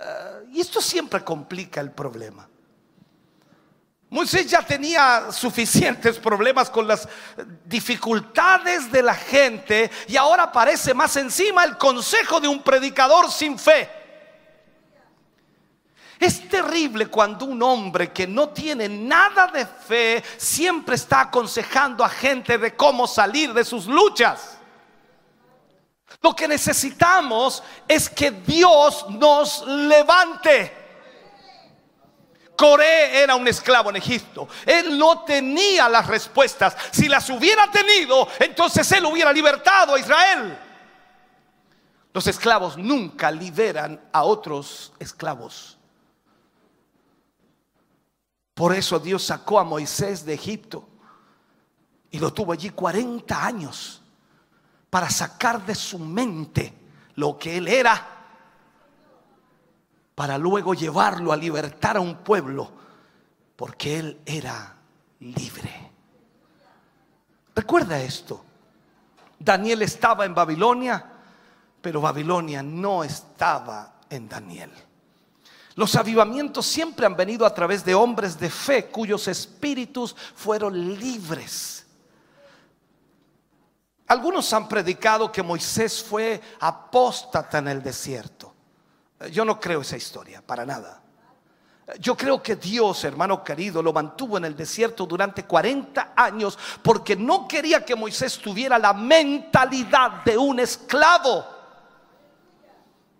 [0.00, 2.48] Eh, y esto siempre complica el problema.
[4.08, 7.06] Moisés ya tenía suficientes problemas con las
[7.64, 13.58] dificultades de la gente y ahora aparece más encima el consejo de un predicador sin
[13.58, 14.05] fe.
[16.18, 22.08] Es terrible cuando un hombre que no tiene nada de fe siempre está aconsejando a
[22.08, 24.56] gente de cómo salir de sus luchas.
[26.22, 30.84] Lo que necesitamos es que Dios nos levante.
[32.56, 34.48] Coré era un esclavo en Egipto.
[34.64, 36.74] Él no tenía las respuestas.
[36.90, 40.58] Si las hubiera tenido, entonces él hubiera libertado a Israel.
[42.14, 45.75] Los esclavos nunca liberan a otros esclavos.
[48.56, 50.88] Por eso Dios sacó a Moisés de Egipto
[52.10, 54.00] y lo tuvo allí 40 años
[54.88, 56.72] para sacar de su mente
[57.16, 58.02] lo que él era,
[60.14, 62.72] para luego llevarlo a libertar a un pueblo,
[63.56, 64.74] porque él era
[65.20, 65.90] libre.
[67.54, 68.42] Recuerda esto,
[69.38, 71.04] Daniel estaba en Babilonia,
[71.82, 74.72] pero Babilonia no estaba en Daniel.
[75.76, 81.86] Los avivamientos siempre han venido a través de hombres de fe cuyos espíritus fueron libres.
[84.06, 88.54] Algunos han predicado que Moisés fue apóstata en el desierto.
[89.30, 91.02] Yo no creo esa historia, para nada.
[92.00, 97.14] Yo creo que Dios, hermano querido, lo mantuvo en el desierto durante 40 años porque
[97.16, 101.55] no quería que Moisés tuviera la mentalidad de un esclavo.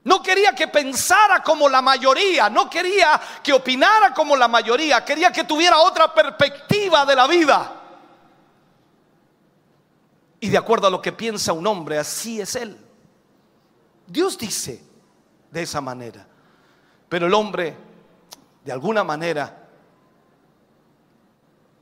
[0.06, 5.32] No quería que pensara como la mayoría, no quería que opinara como la mayoría, quería
[5.32, 7.72] que tuviera otra perspectiva de la vida.
[10.38, 12.78] Y de acuerdo a lo que piensa un hombre, así es él.
[14.06, 14.80] Dios dice
[15.50, 16.24] de esa manera.
[17.08, 17.76] Pero el hombre,
[18.64, 19.68] de alguna manera,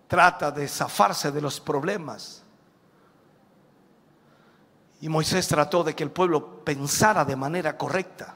[0.09, 2.43] trata de zafarse de los problemas.
[5.05, 8.35] Y Moisés trató de que el pueblo pensara de manera correcta.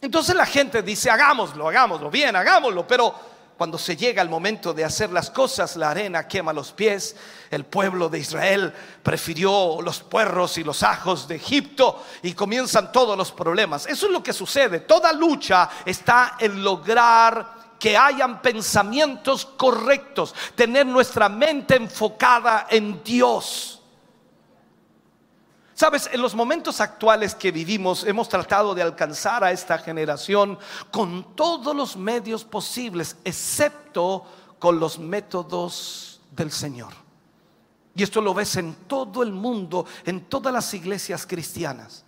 [0.00, 3.14] Entonces la gente dice, hagámoslo, hagámoslo, bien, hagámoslo, pero
[3.56, 7.14] cuando se llega el momento de hacer las cosas, la arena quema los pies.
[7.52, 13.16] El pueblo de Israel prefirió los puerros y los ajos de Egipto y comienzan todos
[13.16, 13.86] los problemas.
[13.86, 14.80] Eso es lo que sucede.
[14.80, 23.81] Toda lucha está en lograr que hayan pensamientos correctos, tener nuestra mente enfocada en Dios.
[25.82, 30.56] Sabes, en los momentos actuales que vivimos hemos tratado de alcanzar a esta generación
[30.92, 34.24] con todos los medios posibles, excepto
[34.60, 36.92] con los métodos del Señor.
[37.96, 42.04] Y esto lo ves en todo el mundo, en todas las iglesias cristianas.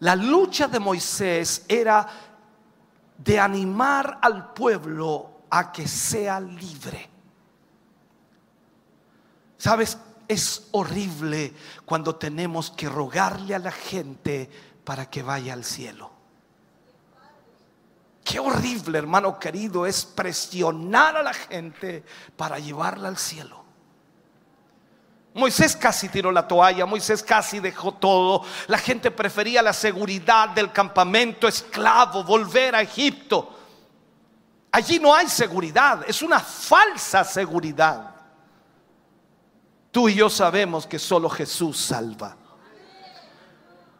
[0.00, 2.04] La lucha de Moisés era
[3.16, 7.08] de animar al pueblo a que sea libre.
[9.56, 9.96] ¿Sabes?
[10.28, 11.52] Es horrible
[11.84, 14.50] cuando tenemos que rogarle a la gente
[14.84, 16.10] para que vaya al cielo.
[18.24, 22.04] Qué horrible, hermano querido, es presionar a la gente
[22.36, 23.64] para llevarla al cielo.
[25.32, 28.42] Moisés casi tiró la toalla, Moisés casi dejó todo.
[28.66, 33.56] La gente prefería la seguridad del campamento esclavo, volver a Egipto.
[34.72, 38.15] Allí no hay seguridad, es una falsa seguridad.
[39.96, 42.36] Tú y yo sabemos que solo Jesús salva.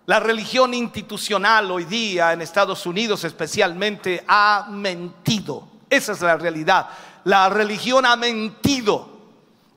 [0.04, 5.66] La religión institucional hoy día en Estados Unidos especialmente ha mentido.
[5.88, 6.86] Esa es la realidad.
[7.24, 9.08] La religión ha mentido.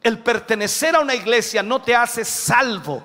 [0.04, 3.02] El pertenecer a una iglesia no te hace salvo.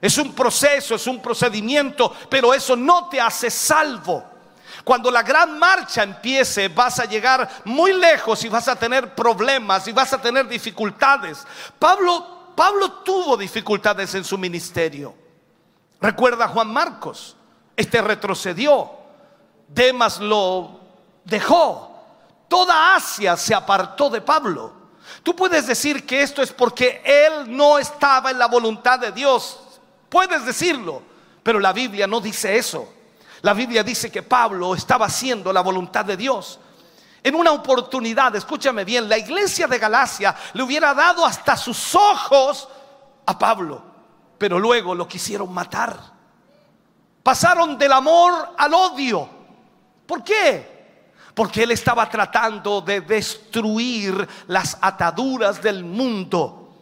[0.00, 4.22] Es un proceso, es un procedimiento, pero eso no te hace salvo.
[4.84, 9.88] Cuando la gran marcha empiece, vas a llegar muy lejos y vas a tener problemas
[9.88, 11.44] y vas a tener dificultades.
[11.76, 15.14] Pablo Pablo tuvo dificultades en su ministerio.
[16.00, 17.36] Recuerda a Juan Marcos,
[17.76, 18.90] este retrocedió,
[19.68, 20.80] Demas lo
[21.24, 21.94] dejó,
[22.48, 24.72] toda Asia se apartó de Pablo.
[25.22, 29.60] Tú puedes decir que esto es porque él no estaba en la voluntad de Dios,
[30.08, 31.02] puedes decirlo,
[31.42, 32.92] pero la Biblia no dice eso.
[33.42, 36.58] La Biblia dice que Pablo estaba haciendo la voluntad de Dios
[37.26, 42.68] en una oportunidad, escúchame bien, la iglesia de Galacia le hubiera dado hasta sus ojos
[43.26, 43.82] a Pablo,
[44.38, 45.98] pero luego lo quisieron matar.
[47.24, 49.28] Pasaron del amor al odio.
[50.06, 51.02] ¿Por qué?
[51.34, 56.76] Porque él estaba tratando de destruir las ataduras del mundo.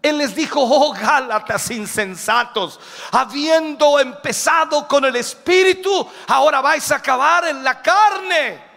[0.00, 2.78] Él les dijo, oh Gálatas insensatos,
[3.10, 8.71] habiendo empezado con el espíritu, ahora vais a acabar en la carne.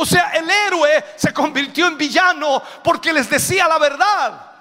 [0.00, 4.52] O sea, el héroe se convirtió en villano porque les decía la verdad.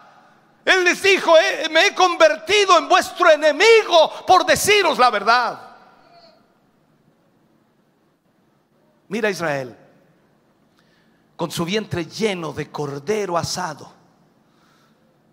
[0.66, 5.62] Él les dijo, eh, me he convertido en vuestro enemigo por deciros la verdad.
[9.10, 9.78] Mira Israel,
[11.36, 13.94] con su vientre lleno de cordero asado,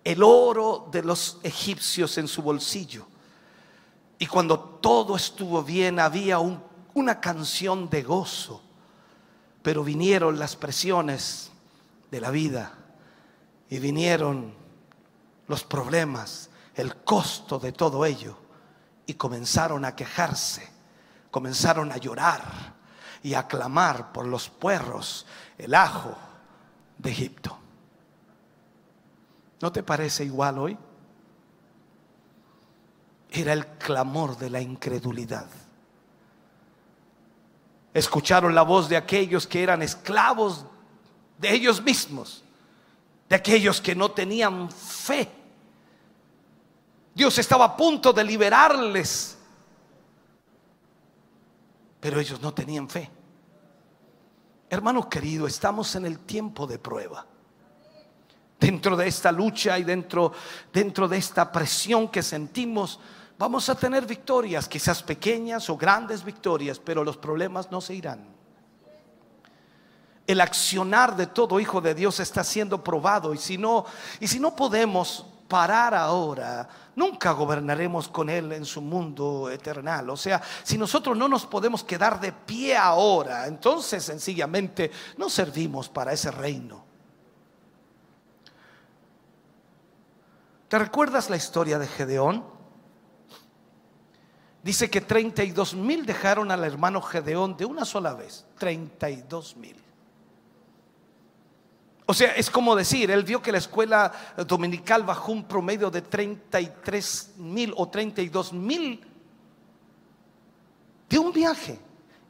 [0.05, 3.07] el oro de los egipcios en su bolsillo.
[4.19, 6.39] Y cuando todo estuvo bien, había
[6.93, 8.64] una canción de gozo
[9.65, 11.51] Pero vinieron las presiones
[12.11, 12.75] de la vida
[13.71, 14.53] y vinieron
[15.49, 18.37] los problemas, el costo de todo ello
[19.07, 20.69] y comenzaron a quejarse,
[21.31, 22.43] comenzaron a llorar
[23.23, 25.25] y a clamar por los puerros,
[25.57, 26.15] el ajo
[26.99, 27.59] de Egipto.
[29.63, 30.77] ¿No te parece igual hoy?
[33.31, 35.47] Era el clamor de la incredulidad.
[37.95, 40.67] Escucharon la voz de aquellos que eran esclavos
[41.39, 42.43] de ellos mismos,
[43.29, 45.31] de aquellos que no tenían fe.
[47.15, 49.39] Dios estaba a punto de liberarles,
[52.01, 53.09] pero ellos no tenían fe.
[54.69, 57.25] Hermano querido, estamos en el tiempo de prueba.
[58.59, 60.33] Dentro de esta lucha y dentro,
[60.73, 62.99] dentro de esta presión que sentimos,
[63.39, 68.35] vamos a tener victorias, quizás pequeñas o grandes victorias, pero los problemas no se irán.
[70.27, 73.85] El accionar de todo hijo de Dios está siendo probado y si no
[74.21, 76.67] y si no podemos parar ahora,
[76.97, 80.09] nunca gobernaremos con Él en su mundo eternal.
[80.11, 85.89] O sea, si nosotros no nos podemos quedar de pie ahora, entonces sencillamente no servimos
[85.89, 86.85] para ese reino.
[90.69, 92.54] ¿Te recuerdas la historia de Gedeón?
[94.65, 98.47] Dice que 32 mil dejaron al hermano Gedeón de una sola vez.
[98.59, 99.77] 32 mil.
[102.07, 104.11] O sea, es como decir, él vio que la escuela
[104.49, 109.07] dominical bajó un promedio de 33 mil o 32 mil
[111.11, 111.79] de un viaje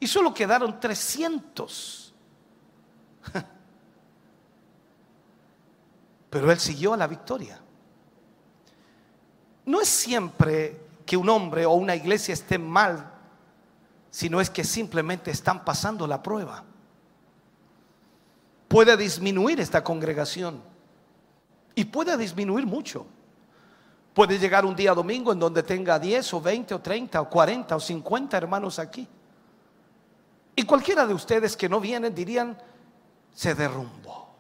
[0.01, 2.15] y solo quedaron 300.
[6.31, 7.61] Pero él siguió a la victoria.
[9.67, 13.13] No es siempre que un hombre o una iglesia esté mal,
[14.11, 16.65] sino es que simplemente están pasando la prueba
[18.75, 20.61] puede disminuir esta congregación.
[21.77, 23.07] Y puede disminuir mucho.
[24.13, 27.77] Puede llegar un día domingo en donde tenga 10 o 20 o 30 o 40
[27.77, 29.07] o 50 hermanos aquí.
[30.57, 32.59] Y cualquiera de ustedes que no vienen dirían,
[33.33, 34.35] se derrumbó,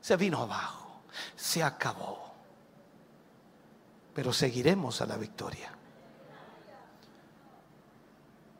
[0.00, 1.02] se vino abajo,
[1.36, 2.34] se acabó.
[4.12, 5.70] Pero seguiremos a la victoria.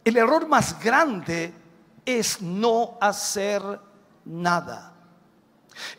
[0.04, 1.54] El error más grande
[2.04, 3.62] es no hacer
[4.24, 4.92] nada.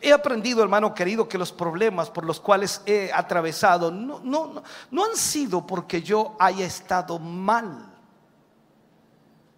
[0.00, 5.66] He aprendido, hermano querido, que los problemas por los cuales he atravesado no, han sido
[5.66, 7.90] porque yo haya estado mal.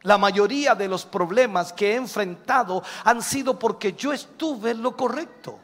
[0.02, 4.96] La mayoría de los problemas que he enfrentado han sido porque yo estuve en lo
[4.96, 5.58] correcto.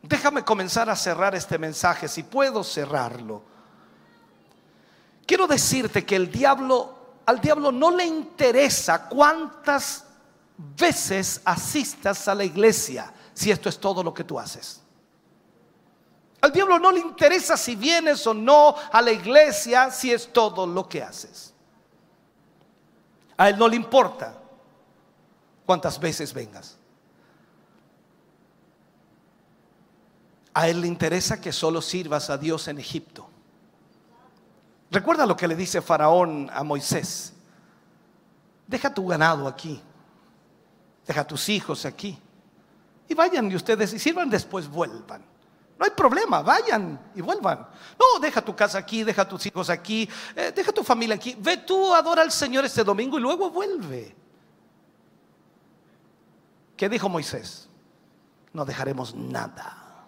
[0.00, 3.53] Déjame comenzar a cerrar este mensaje, si puedo cerrarlo.
[5.26, 6.94] Quiero decirte que el diablo,
[7.26, 10.04] al diablo no le interesa cuántas
[10.56, 14.80] veces asistas a la iglesia si esto es todo lo que tú haces.
[16.40, 20.66] Al diablo no le interesa si vienes o no a la iglesia si es todo
[20.66, 21.54] lo que haces.
[23.36, 24.38] A él no le importa
[25.64, 26.76] cuántas veces vengas.
[30.52, 33.28] A él le interesa que solo sirvas a Dios en Egipto.
[34.94, 37.32] Recuerda lo que le dice Faraón a Moisés.
[38.66, 39.82] Deja tu ganado aquí
[41.06, 42.18] deja tus hijos aquí.
[43.08, 45.22] Y vayan y ustedes, y sirvan después vuelvan.
[45.78, 47.66] No hay problema, vayan y vuelvan.
[47.98, 51.36] No, deja tu casa aquí, deja tus hijos aquí, eh, deja tu familia aquí.
[51.38, 54.14] Ve tú, adora al Señor este domingo y luego vuelve.
[56.76, 57.68] ¿Qué dijo Moisés?
[58.52, 60.06] No dejaremos nada.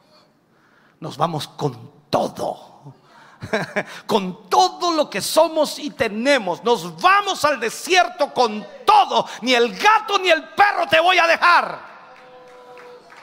[1.00, 2.94] Nos vamos con todo.
[4.06, 6.62] con todo lo que somos y tenemos.
[6.64, 9.26] Nos vamos al desierto con todo.
[9.42, 11.96] Ni el gato ni el perro te voy a dejar.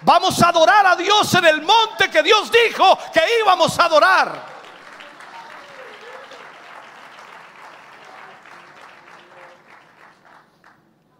[0.01, 4.53] Vamos a adorar a Dios en el monte que Dios dijo que íbamos a adorar.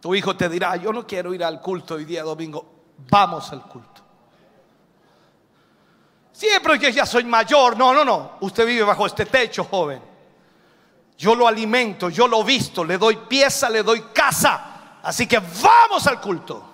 [0.02, 2.66] Tu hijo te dirá, yo no quiero ir al culto hoy día domingo.
[3.10, 3.93] Vamos al culto.
[6.44, 7.78] Siempre que ya soy mayor.
[7.78, 8.34] No, no, no.
[8.42, 10.02] Usted vive bajo este techo, joven.
[11.18, 15.00] Yo lo alimento, yo lo visto, le doy pieza, le doy casa.
[15.02, 16.70] Así que vamos al culto.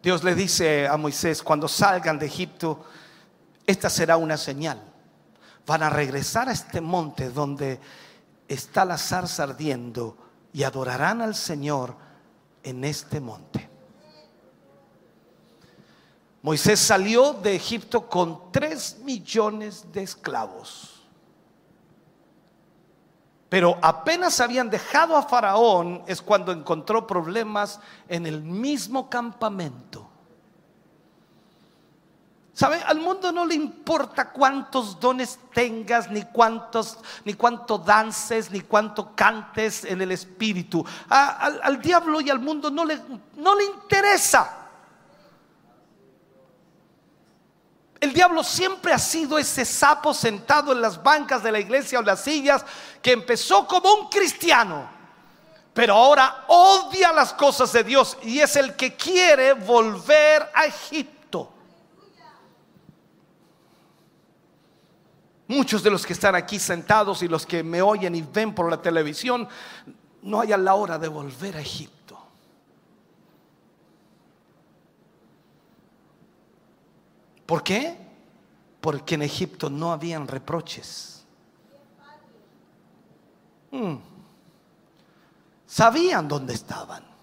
[0.00, 2.86] Dios le dice a Moisés, cuando salgan de Egipto,
[3.66, 4.80] esta será una señal
[5.66, 7.80] van a regresar a este monte donde
[8.48, 10.16] está la zarza ardiendo
[10.52, 11.96] y adorarán al Señor
[12.62, 13.68] en este monte.
[16.42, 21.02] Moisés salió de Egipto con tres millones de esclavos.
[23.48, 30.05] Pero apenas habían dejado a Faraón es cuando encontró problemas en el mismo campamento.
[32.56, 32.82] ¿Sabe?
[32.86, 36.96] Al mundo no le importa cuántos dones tengas, ni cuántos,
[37.26, 40.82] ni cuánto dances, ni cuánto cantes en el espíritu.
[41.10, 42.98] al, diablo y al mundo no le,
[43.36, 44.56] no le interesa.
[48.00, 52.02] El diablo siempre ha sido ese sapo sentado en las bancas de la iglesia o
[52.02, 52.64] las sillas
[53.02, 54.88] que empezó como un cristiano,
[55.74, 61.15] pero ahora odia las cosas de Dios y es el que quiere volver a Egipto.
[65.48, 68.68] Muchos de los que están aquí sentados y los que me oyen y ven por
[68.68, 69.48] la televisión,
[70.22, 72.18] no hay a la hora de volver a Egipto.
[77.46, 77.96] ¿Por qué?
[78.80, 81.24] Porque en Egipto no habían reproches.
[83.70, 83.96] Hmm.
[85.66, 87.15] Sabían dónde estaban.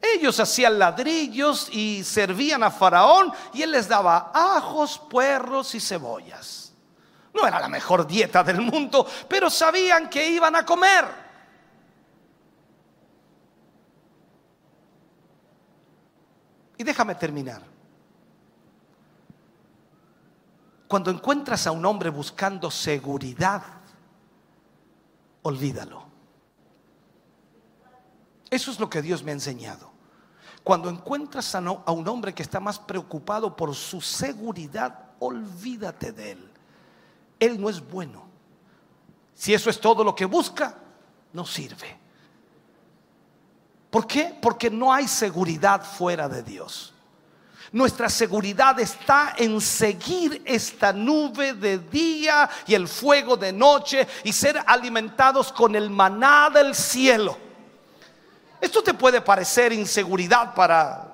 [0.00, 6.72] Ellos hacían ladrillos y servían a Faraón y él les daba ajos, puerros y cebollas.
[7.34, 11.04] No era la mejor dieta del mundo, pero sabían que iban a comer.
[16.76, 17.62] Y déjame terminar.
[20.86, 23.62] Cuando encuentras a un hombre buscando seguridad,
[25.42, 26.07] olvídalo.
[28.50, 29.90] Eso es lo que Dios me ha enseñado.
[30.64, 36.50] Cuando encuentras a, un hombre que está más preocupado por su seguridad, olvídate de él.
[37.40, 38.24] Él no es bueno.
[39.34, 40.76] Si eso es todo lo que busca,
[41.32, 41.96] no sirve.
[43.90, 44.36] ¿Por qué?
[44.40, 46.92] Porque no hay seguridad fuera de Dios.
[47.72, 54.32] Nuestra seguridad está en seguir esta nube de día y el fuego de noche y
[54.32, 57.47] ser alimentados con el maná del cielo.
[58.60, 61.08] Esto te puede parecer inseguridad para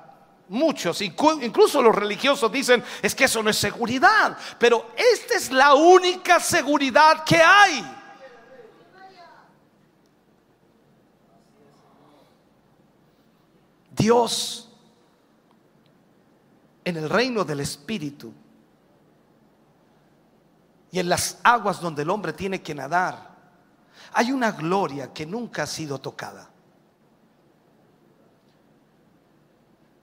[0.49, 5.75] muchos, incluso los religiosos dicen, es que eso no es seguridad, pero esta es la
[5.75, 8.01] única seguridad que hay.
[13.91, 14.71] Dios
[16.85, 18.33] en el reino del Espíritu
[20.91, 23.35] y en las aguas donde el hombre tiene que nadar,
[24.13, 26.51] hay una gloria que nunca ha sido tocada.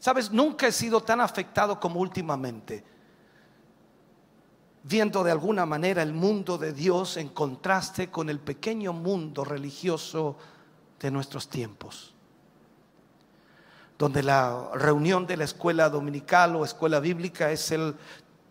[0.01, 2.83] Sabes, nunca he sido tan afectado como últimamente,
[4.81, 10.37] viendo de alguna manera el mundo de Dios en contraste con el pequeño mundo religioso
[10.99, 12.15] de nuestros tiempos,
[13.99, 17.95] donde la reunión de la escuela dominical o escuela bíblica es el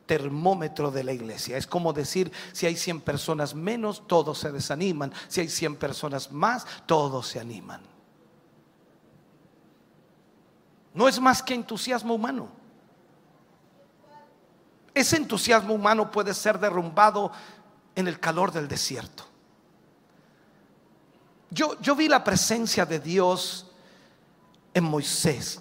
[0.06, 1.56] termómetro de la iglesia.
[1.56, 5.12] Es como decir, si hay 100 personas menos, todos se desaniman.
[5.26, 7.89] Si hay 100 personas más, todos se animan.
[10.94, 12.48] No es más que entusiasmo humano.
[14.92, 17.30] Ese entusiasmo humano puede ser derrumbado
[17.94, 19.24] en el calor del desierto.
[21.50, 23.70] Yo, yo vi la presencia de Dios
[24.74, 25.60] en Moisés.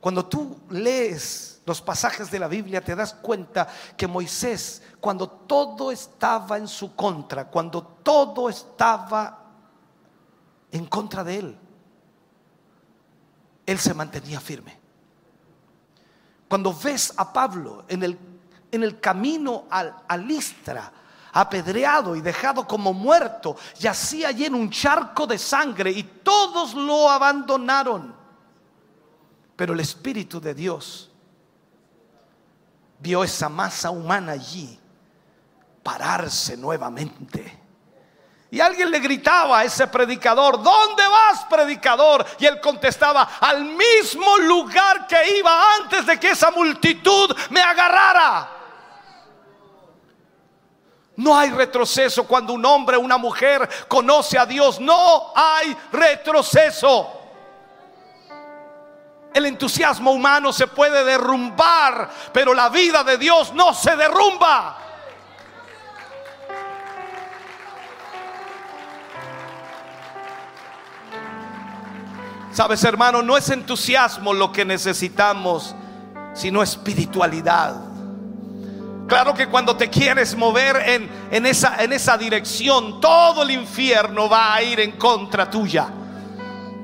[0.00, 5.90] Cuando tú lees los pasajes de la Biblia te das cuenta que Moisés, cuando todo
[5.90, 9.44] estaba en su contra, cuando todo estaba
[10.72, 11.58] en contra de él,
[13.68, 14.78] él se mantenía firme.
[16.48, 18.18] Cuando ves a Pablo en el,
[18.72, 20.90] en el camino al, a Listra,
[21.32, 27.10] apedreado y dejado como muerto, yacía allí en un charco de sangre y todos lo
[27.10, 28.14] abandonaron.
[29.54, 31.10] Pero el Espíritu de Dios
[33.00, 34.80] vio esa masa humana allí
[35.82, 37.67] pararse nuevamente
[38.50, 42.24] y alguien le gritaba a ese predicador, ¿dónde vas, predicador?
[42.38, 48.48] Y él contestaba, al mismo lugar que iba antes de que esa multitud me agarrara.
[51.16, 54.80] No hay retroceso cuando un hombre o una mujer conoce a Dios.
[54.80, 57.12] No hay retroceso.
[59.34, 64.87] El entusiasmo humano se puede derrumbar, pero la vida de Dios no se derrumba.
[72.58, 75.76] Sabes, hermano, no es entusiasmo lo que necesitamos,
[76.34, 77.76] sino espiritualidad.
[79.06, 84.28] Claro que cuando te quieres mover en, en, esa, en esa dirección, todo el infierno
[84.28, 85.86] va a ir en contra tuya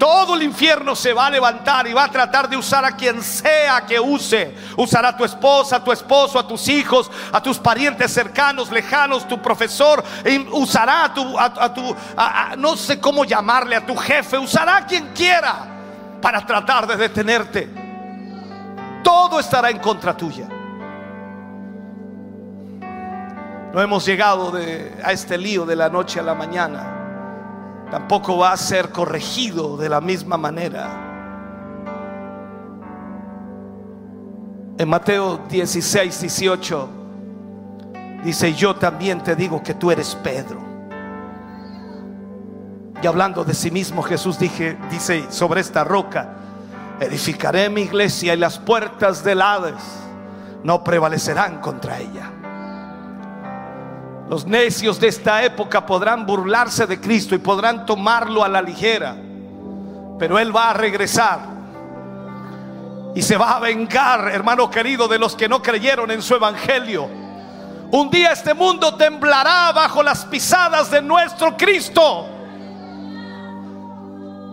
[0.05, 3.23] todo el infierno se va a levantar y va a tratar de usar a quien
[3.23, 4.55] sea que use.
[4.77, 9.27] Usará a tu esposa, a tu esposo, a tus hijos, a tus parientes cercanos, lejanos,
[9.27, 10.05] tu profesor.
[10.53, 11.97] Usará a tu, a, tu
[12.59, 14.37] no sé cómo llamarle, a tu jefe.
[14.37, 15.69] Usará a quien quiera
[16.21, 17.71] para tratar de detenerte.
[19.03, 20.47] Todo estará en contra tuya.
[23.73, 24.53] No hemos llegado
[25.03, 27.04] a este lío de la noche a la mañana
[27.95, 30.91] tampoco va a ser corregido de la misma manera.
[34.77, 36.89] En Mateo 16, 18
[38.25, 40.59] dice, yo también te digo que tú eres Pedro.
[43.01, 46.35] Y hablando de sí mismo, Jesús dice, sobre esta roca
[46.99, 49.85] edificaré mi iglesia y las puertas del Hades
[50.65, 52.34] no prevalecerán contra ella.
[54.29, 59.17] Los necios de esta época podrán burlarse de Cristo y podrán tomarlo a la ligera.
[60.19, 61.41] Pero Él va a regresar.
[63.15, 67.09] Y se va a vengar, hermano querido, de los que no creyeron en su evangelio.
[67.91, 72.29] Un día este mundo temblará bajo las pisadas de nuestro Cristo.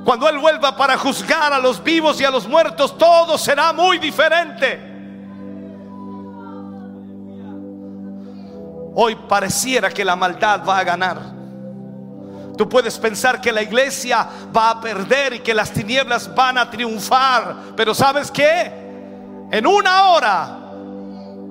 [0.03, 3.99] Cuando Él vuelva para juzgar a los vivos y a los muertos, todo será muy
[3.99, 4.90] diferente.
[8.93, 11.41] Hoy pareciera que la maldad va a ganar.
[12.57, 16.69] Tú puedes pensar que la iglesia va a perder y que las tinieblas van a
[16.69, 17.55] triunfar.
[17.75, 18.71] Pero ¿sabes qué?
[19.51, 20.57] En una hora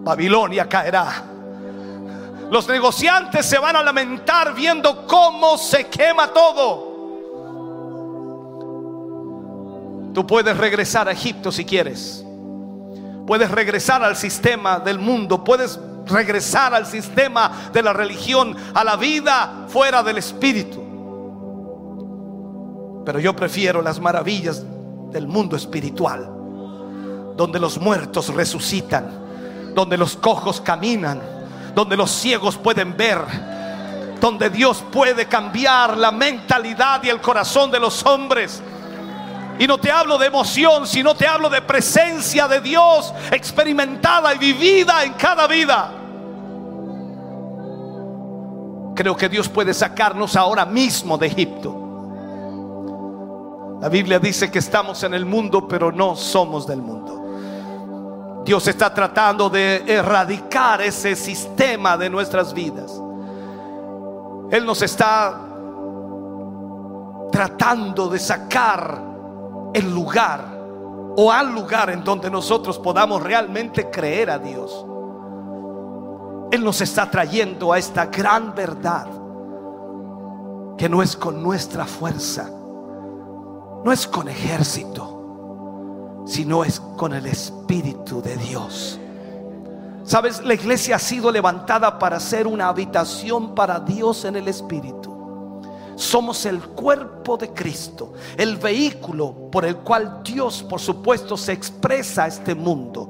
[0.03, 1.25] Babilonia caerá.
[2.51, 6.91] Los negociantes se van a lamentar viendo cómo se quema todo.
[10.13, 12.25] Tú puedes regresar a Egipto si quieres.
[13.27, 15.45] Puedes regresar al sistema del mundo.
[15.45, 15.79] Puedes
[16.11, 20.91] regresar al sistema de la religión, a la vida fuera del espíritu.
[23.05, 24.63] Pero yo prefiero las maravillas
[25.11, 26.31] del mundo espiritual,
[27.37, 31.21] donde los muertos resucitan, donde los cojos caminan,
[31.75, 33.19] donde los ciegos pueden ver,
[34.21, 38.63] donde Dios puede cambiar la mentalidad y el corazón de los hombres.
[39.59, 44.39] Y no te hablo de emoción, sino te hablo de presencia de Dios experimentada y
[44.39, 46.00] vivida en cada vida.
[48.95, 51.77] Creo que Dios puede sacarnos ahora mismo de Egipto.
[53.81, 58.43] La Biblia dice que estamos en el mundo, pero no somos del mundo.
[58.45, 63.01] Dios está tratando de erradicar ese sistema de nuestras vidas.
[64.51, 65.41] Él nos está
[67.31, 69.03] tratando de sacar
[69.73, 70.45] el lugar
[71.17, 74.85] o al lugar en donde nosotros podamos realmente creer a Dios.
[76.51, 79.07] Él nos está trayendo a esta gran verdad
[80.77, 82.51] que no es con nuestra fuerza,
[83.85, 88.99] no es con ejército, sino es con el Espíritu de Dios.
[90.03, 95.11] Sabes, la iglesia ha sido levantada para ser una habitación para Dios en el Espíritu.
[95.95, 102.25] Somos el cuerpo de Cristo, el vehículo por el cual Dios, por supuesto, se expresa
[102.25, 103.09] a este mundo.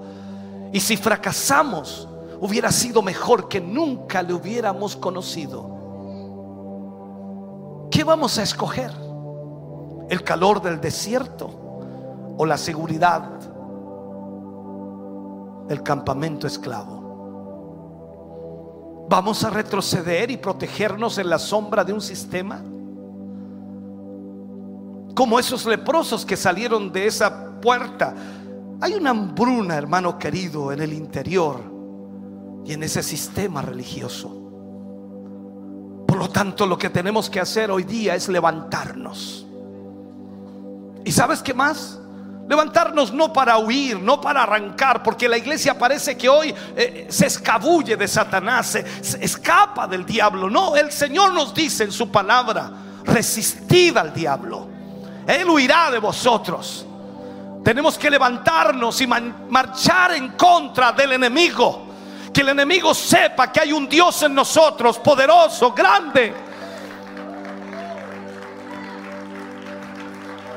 [0.72, 2.09] Y si fracasamos,
[2.40, 5.78] hubiera sido mejor que nunca le hubiéramos conocido.
[7.90, 8.90] ¿Qué vamos a escoger?
[10.08, 11.50] ¿El calor del desierto
[12.38, 13.28] o la seguridad
[15.68, 16.98] del campamento esclavo?
[19.08, 22.62] ¿Vamos a retroceder y protegernos en la sombra de un sistema?
[25.14, 28.14] Como esos leprosos que salieron de esa puerta.
[28.80, 31.69] Hay una hambruna, hermano querido, en el interior
[32.64, 34.36] y en ese sistema religioso.
[36.06, 39.46] Por lo tanto, lo que tenemos que hacer hoy día es levantarnos.
[41.04, 42.00] ¿Y sabes qué más?
[42.48, 47.26] Levantarnos no para huir, no para arrancar, porque la iglesia parece que hoy eh, se
[47.26, 50.50] escabulle de Satanás, se, escapa del diablo.
[50.50, 52.72] No, el Señor nos dice en su palabra,
[53.04, 54.66] resistid al diablo.
[55.26, 56.86] Él huirá de vosotros.
[57.62, 61.89] Tenemos que levantarnos y marchar en contra del enemigo.
[62.32, 66.34] Que el enemigo sepa que hay un Dios en nosotros, poderoso, grande.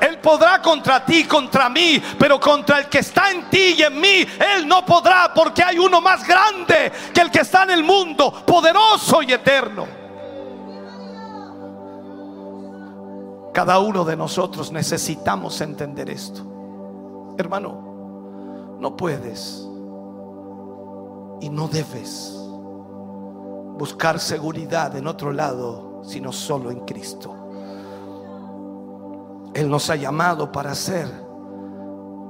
[0.00, 3.98] Él podrá contra ti, contra mí, pero contra el que está en ti y en
[3.98, 7.84] mí, Él no podrá porque hay uno más grande que el que está en el
[7.84, 9.86] mundo, poderoso y eterno.
[13.54, 16.42] Cada uno de nosotros necesitamos entender esto.
[17.38, 19.64] Hermano, no puedes
[21.44, 22.34] y no debes
[23.76, 27.34] buscar seguridad en otro lado, sino solo en Cristo.
[29.52, 31.06] Él nos ha llamado para ser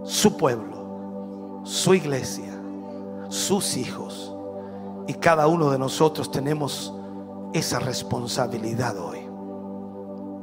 [0.02, 2.60] su pueblo, su iglesia,
[3.28, 4.34] sus hijos.
[5.06, 6.92] Y cada uno de nosotros tenemos
[7.52, 9.20] esa responsabilidad hoy.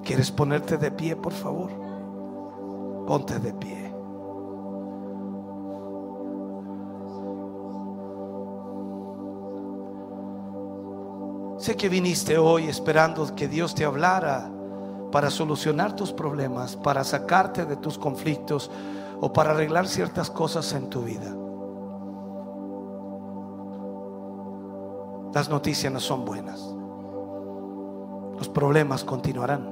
[0.02, 1.72] ¿Quieres ponerte de pie, por favor?
[3.06, 3.91] Ponte de pie.
[11.62, 14.50] Sé que viniste hoy esperando que Dios te hablara
[15.12, 18.72] para solucionar tus problemas, para sacarte de tus conflictos
[19.20, 21.32] o para arreglar ciertas cosas en tu vida.
[25.36, 26.60] Las noticias no son buenas.
[28.40, 29.70] Los problemas continuarán.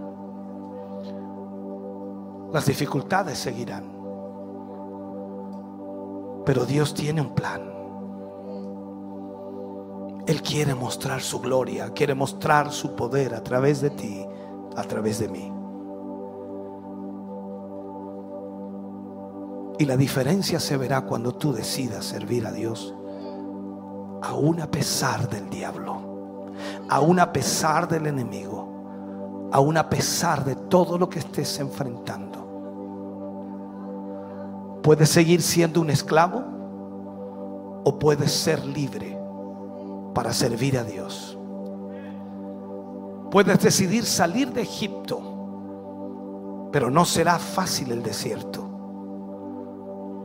[2.54, 3.86] Las dificultades seguirán.
[6.46, 7.79] Pero Dios tiene un plan.
[10.30, 14.24] Él quiere mostrar su gloria, quiere mostrar su poder a través de ti,
[14.76, 15.52] a través de mí.
[19.80, 22.94] Y la diferencia se verá cuando tú decidas servir a Dios,
[24.22, 26.52] aún a pesar del diablo,
[26.90, 32.38] aún a pesar del enemigo, aún a pesar de todo lo que estés enfrentando.
[34.84, 36.44] Puedes seguir siendo un esclavo
[37.84, 39.19] o puedes ser libre
[40.14, 41.38] para servir a Dios.
[43.32, 48.68] Puedes decidir salir de Egipto, pero no será fácil el desierto.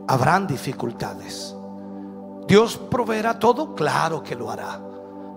[0.07, 1.55] Habrán dificultades.
[2.47, 4.79] Dios proveerá todo, claro que lo hará,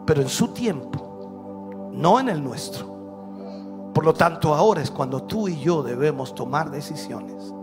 [0.07, 3.90] pero en su tiempo, no en el nuestro.
[3.94, 7.55] Por lo tanto, ahora es cuando tú y yo debemos tomar decisiones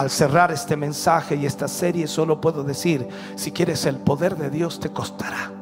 [0.00, 4.48] al cerrar este mensaje y esta serie solo puedo decir, si quieres el poder de
[4.48, 5.52] Dios te costará.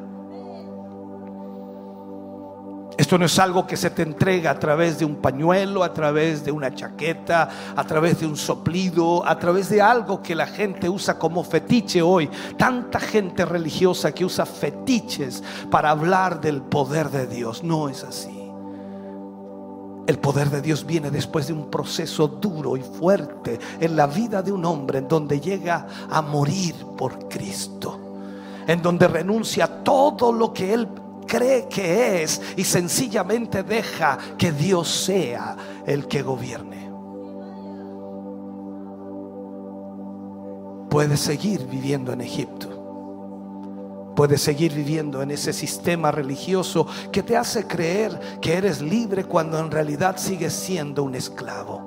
[2.97, 6.45] Esto no es algo que se te entrega a través de un pañuelo, a través
[6.45, 10.87] de una chaqueta, a través de un soplido, a través de algo que la gente
[10.87, 12.29] usa como fetiche hoy.
[12.57, 17.61] Tanta gente religiosa que usa fetiches para hablar del poder de Dios.
[17.61, 18.38] No es así.
[20.09, 24.41] El poder de Dios viene después de un proceso duro y fuerte en la vida
[24.41, 27.99] de un hombre en donde llega a morir por Cristo,
[28.65, 30.87] en donde renuncia a todo lo que él
[31.27, 35.55] cree que es y sencillamente deja que Dios sea
[35.85, 36.89] el que gobierne.
[40.89, 42.78] Puede seguir viviendo en Egipto
[44.19, 49.57] puedes seguir viviendo en ese sistema religioso que te hace creer que eres libre cuando
[49.57, 51.77] en realidad sigues siendo un esclavo.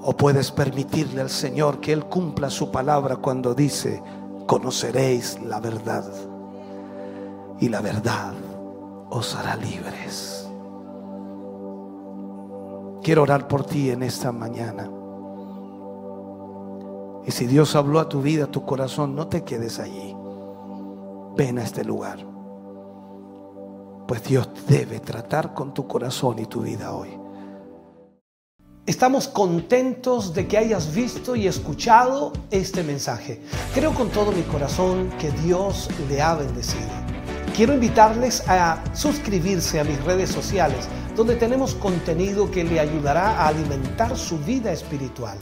[0.00, 4.00] O puedes permitirle al Señor que Él cumpla su palabra cuando dice,
[4.46, 6.04] conoceréis la verdad
[7.58, 8.32] y la verdad
[9.10, 10.48] os hará libres.
[13.02, 14.93] Quiero orar por ti en esta mañana.
[17.26, 20.14] Y si Dios habló a tu vida, a tu corazón, no te quedes allí.
[21.36, 22.18] Ven a este lugar.
[24.06, 27.18] Pues Dios debe tratar con tu corazón y tu vida hoy.
[28.86, 33.40] Estamos contentos de que hayas visto y escuchado este mensaje.
[33.72, 36.90] Creo con todo mi corazón que Dios le ha bendecido.
[37.56, 43.46] Quiero invitarles a suscribirse a mis redes sociales, donde tenemos contenido que le ayudará a
[43.46, 45.38] alimentar su vida espiritual.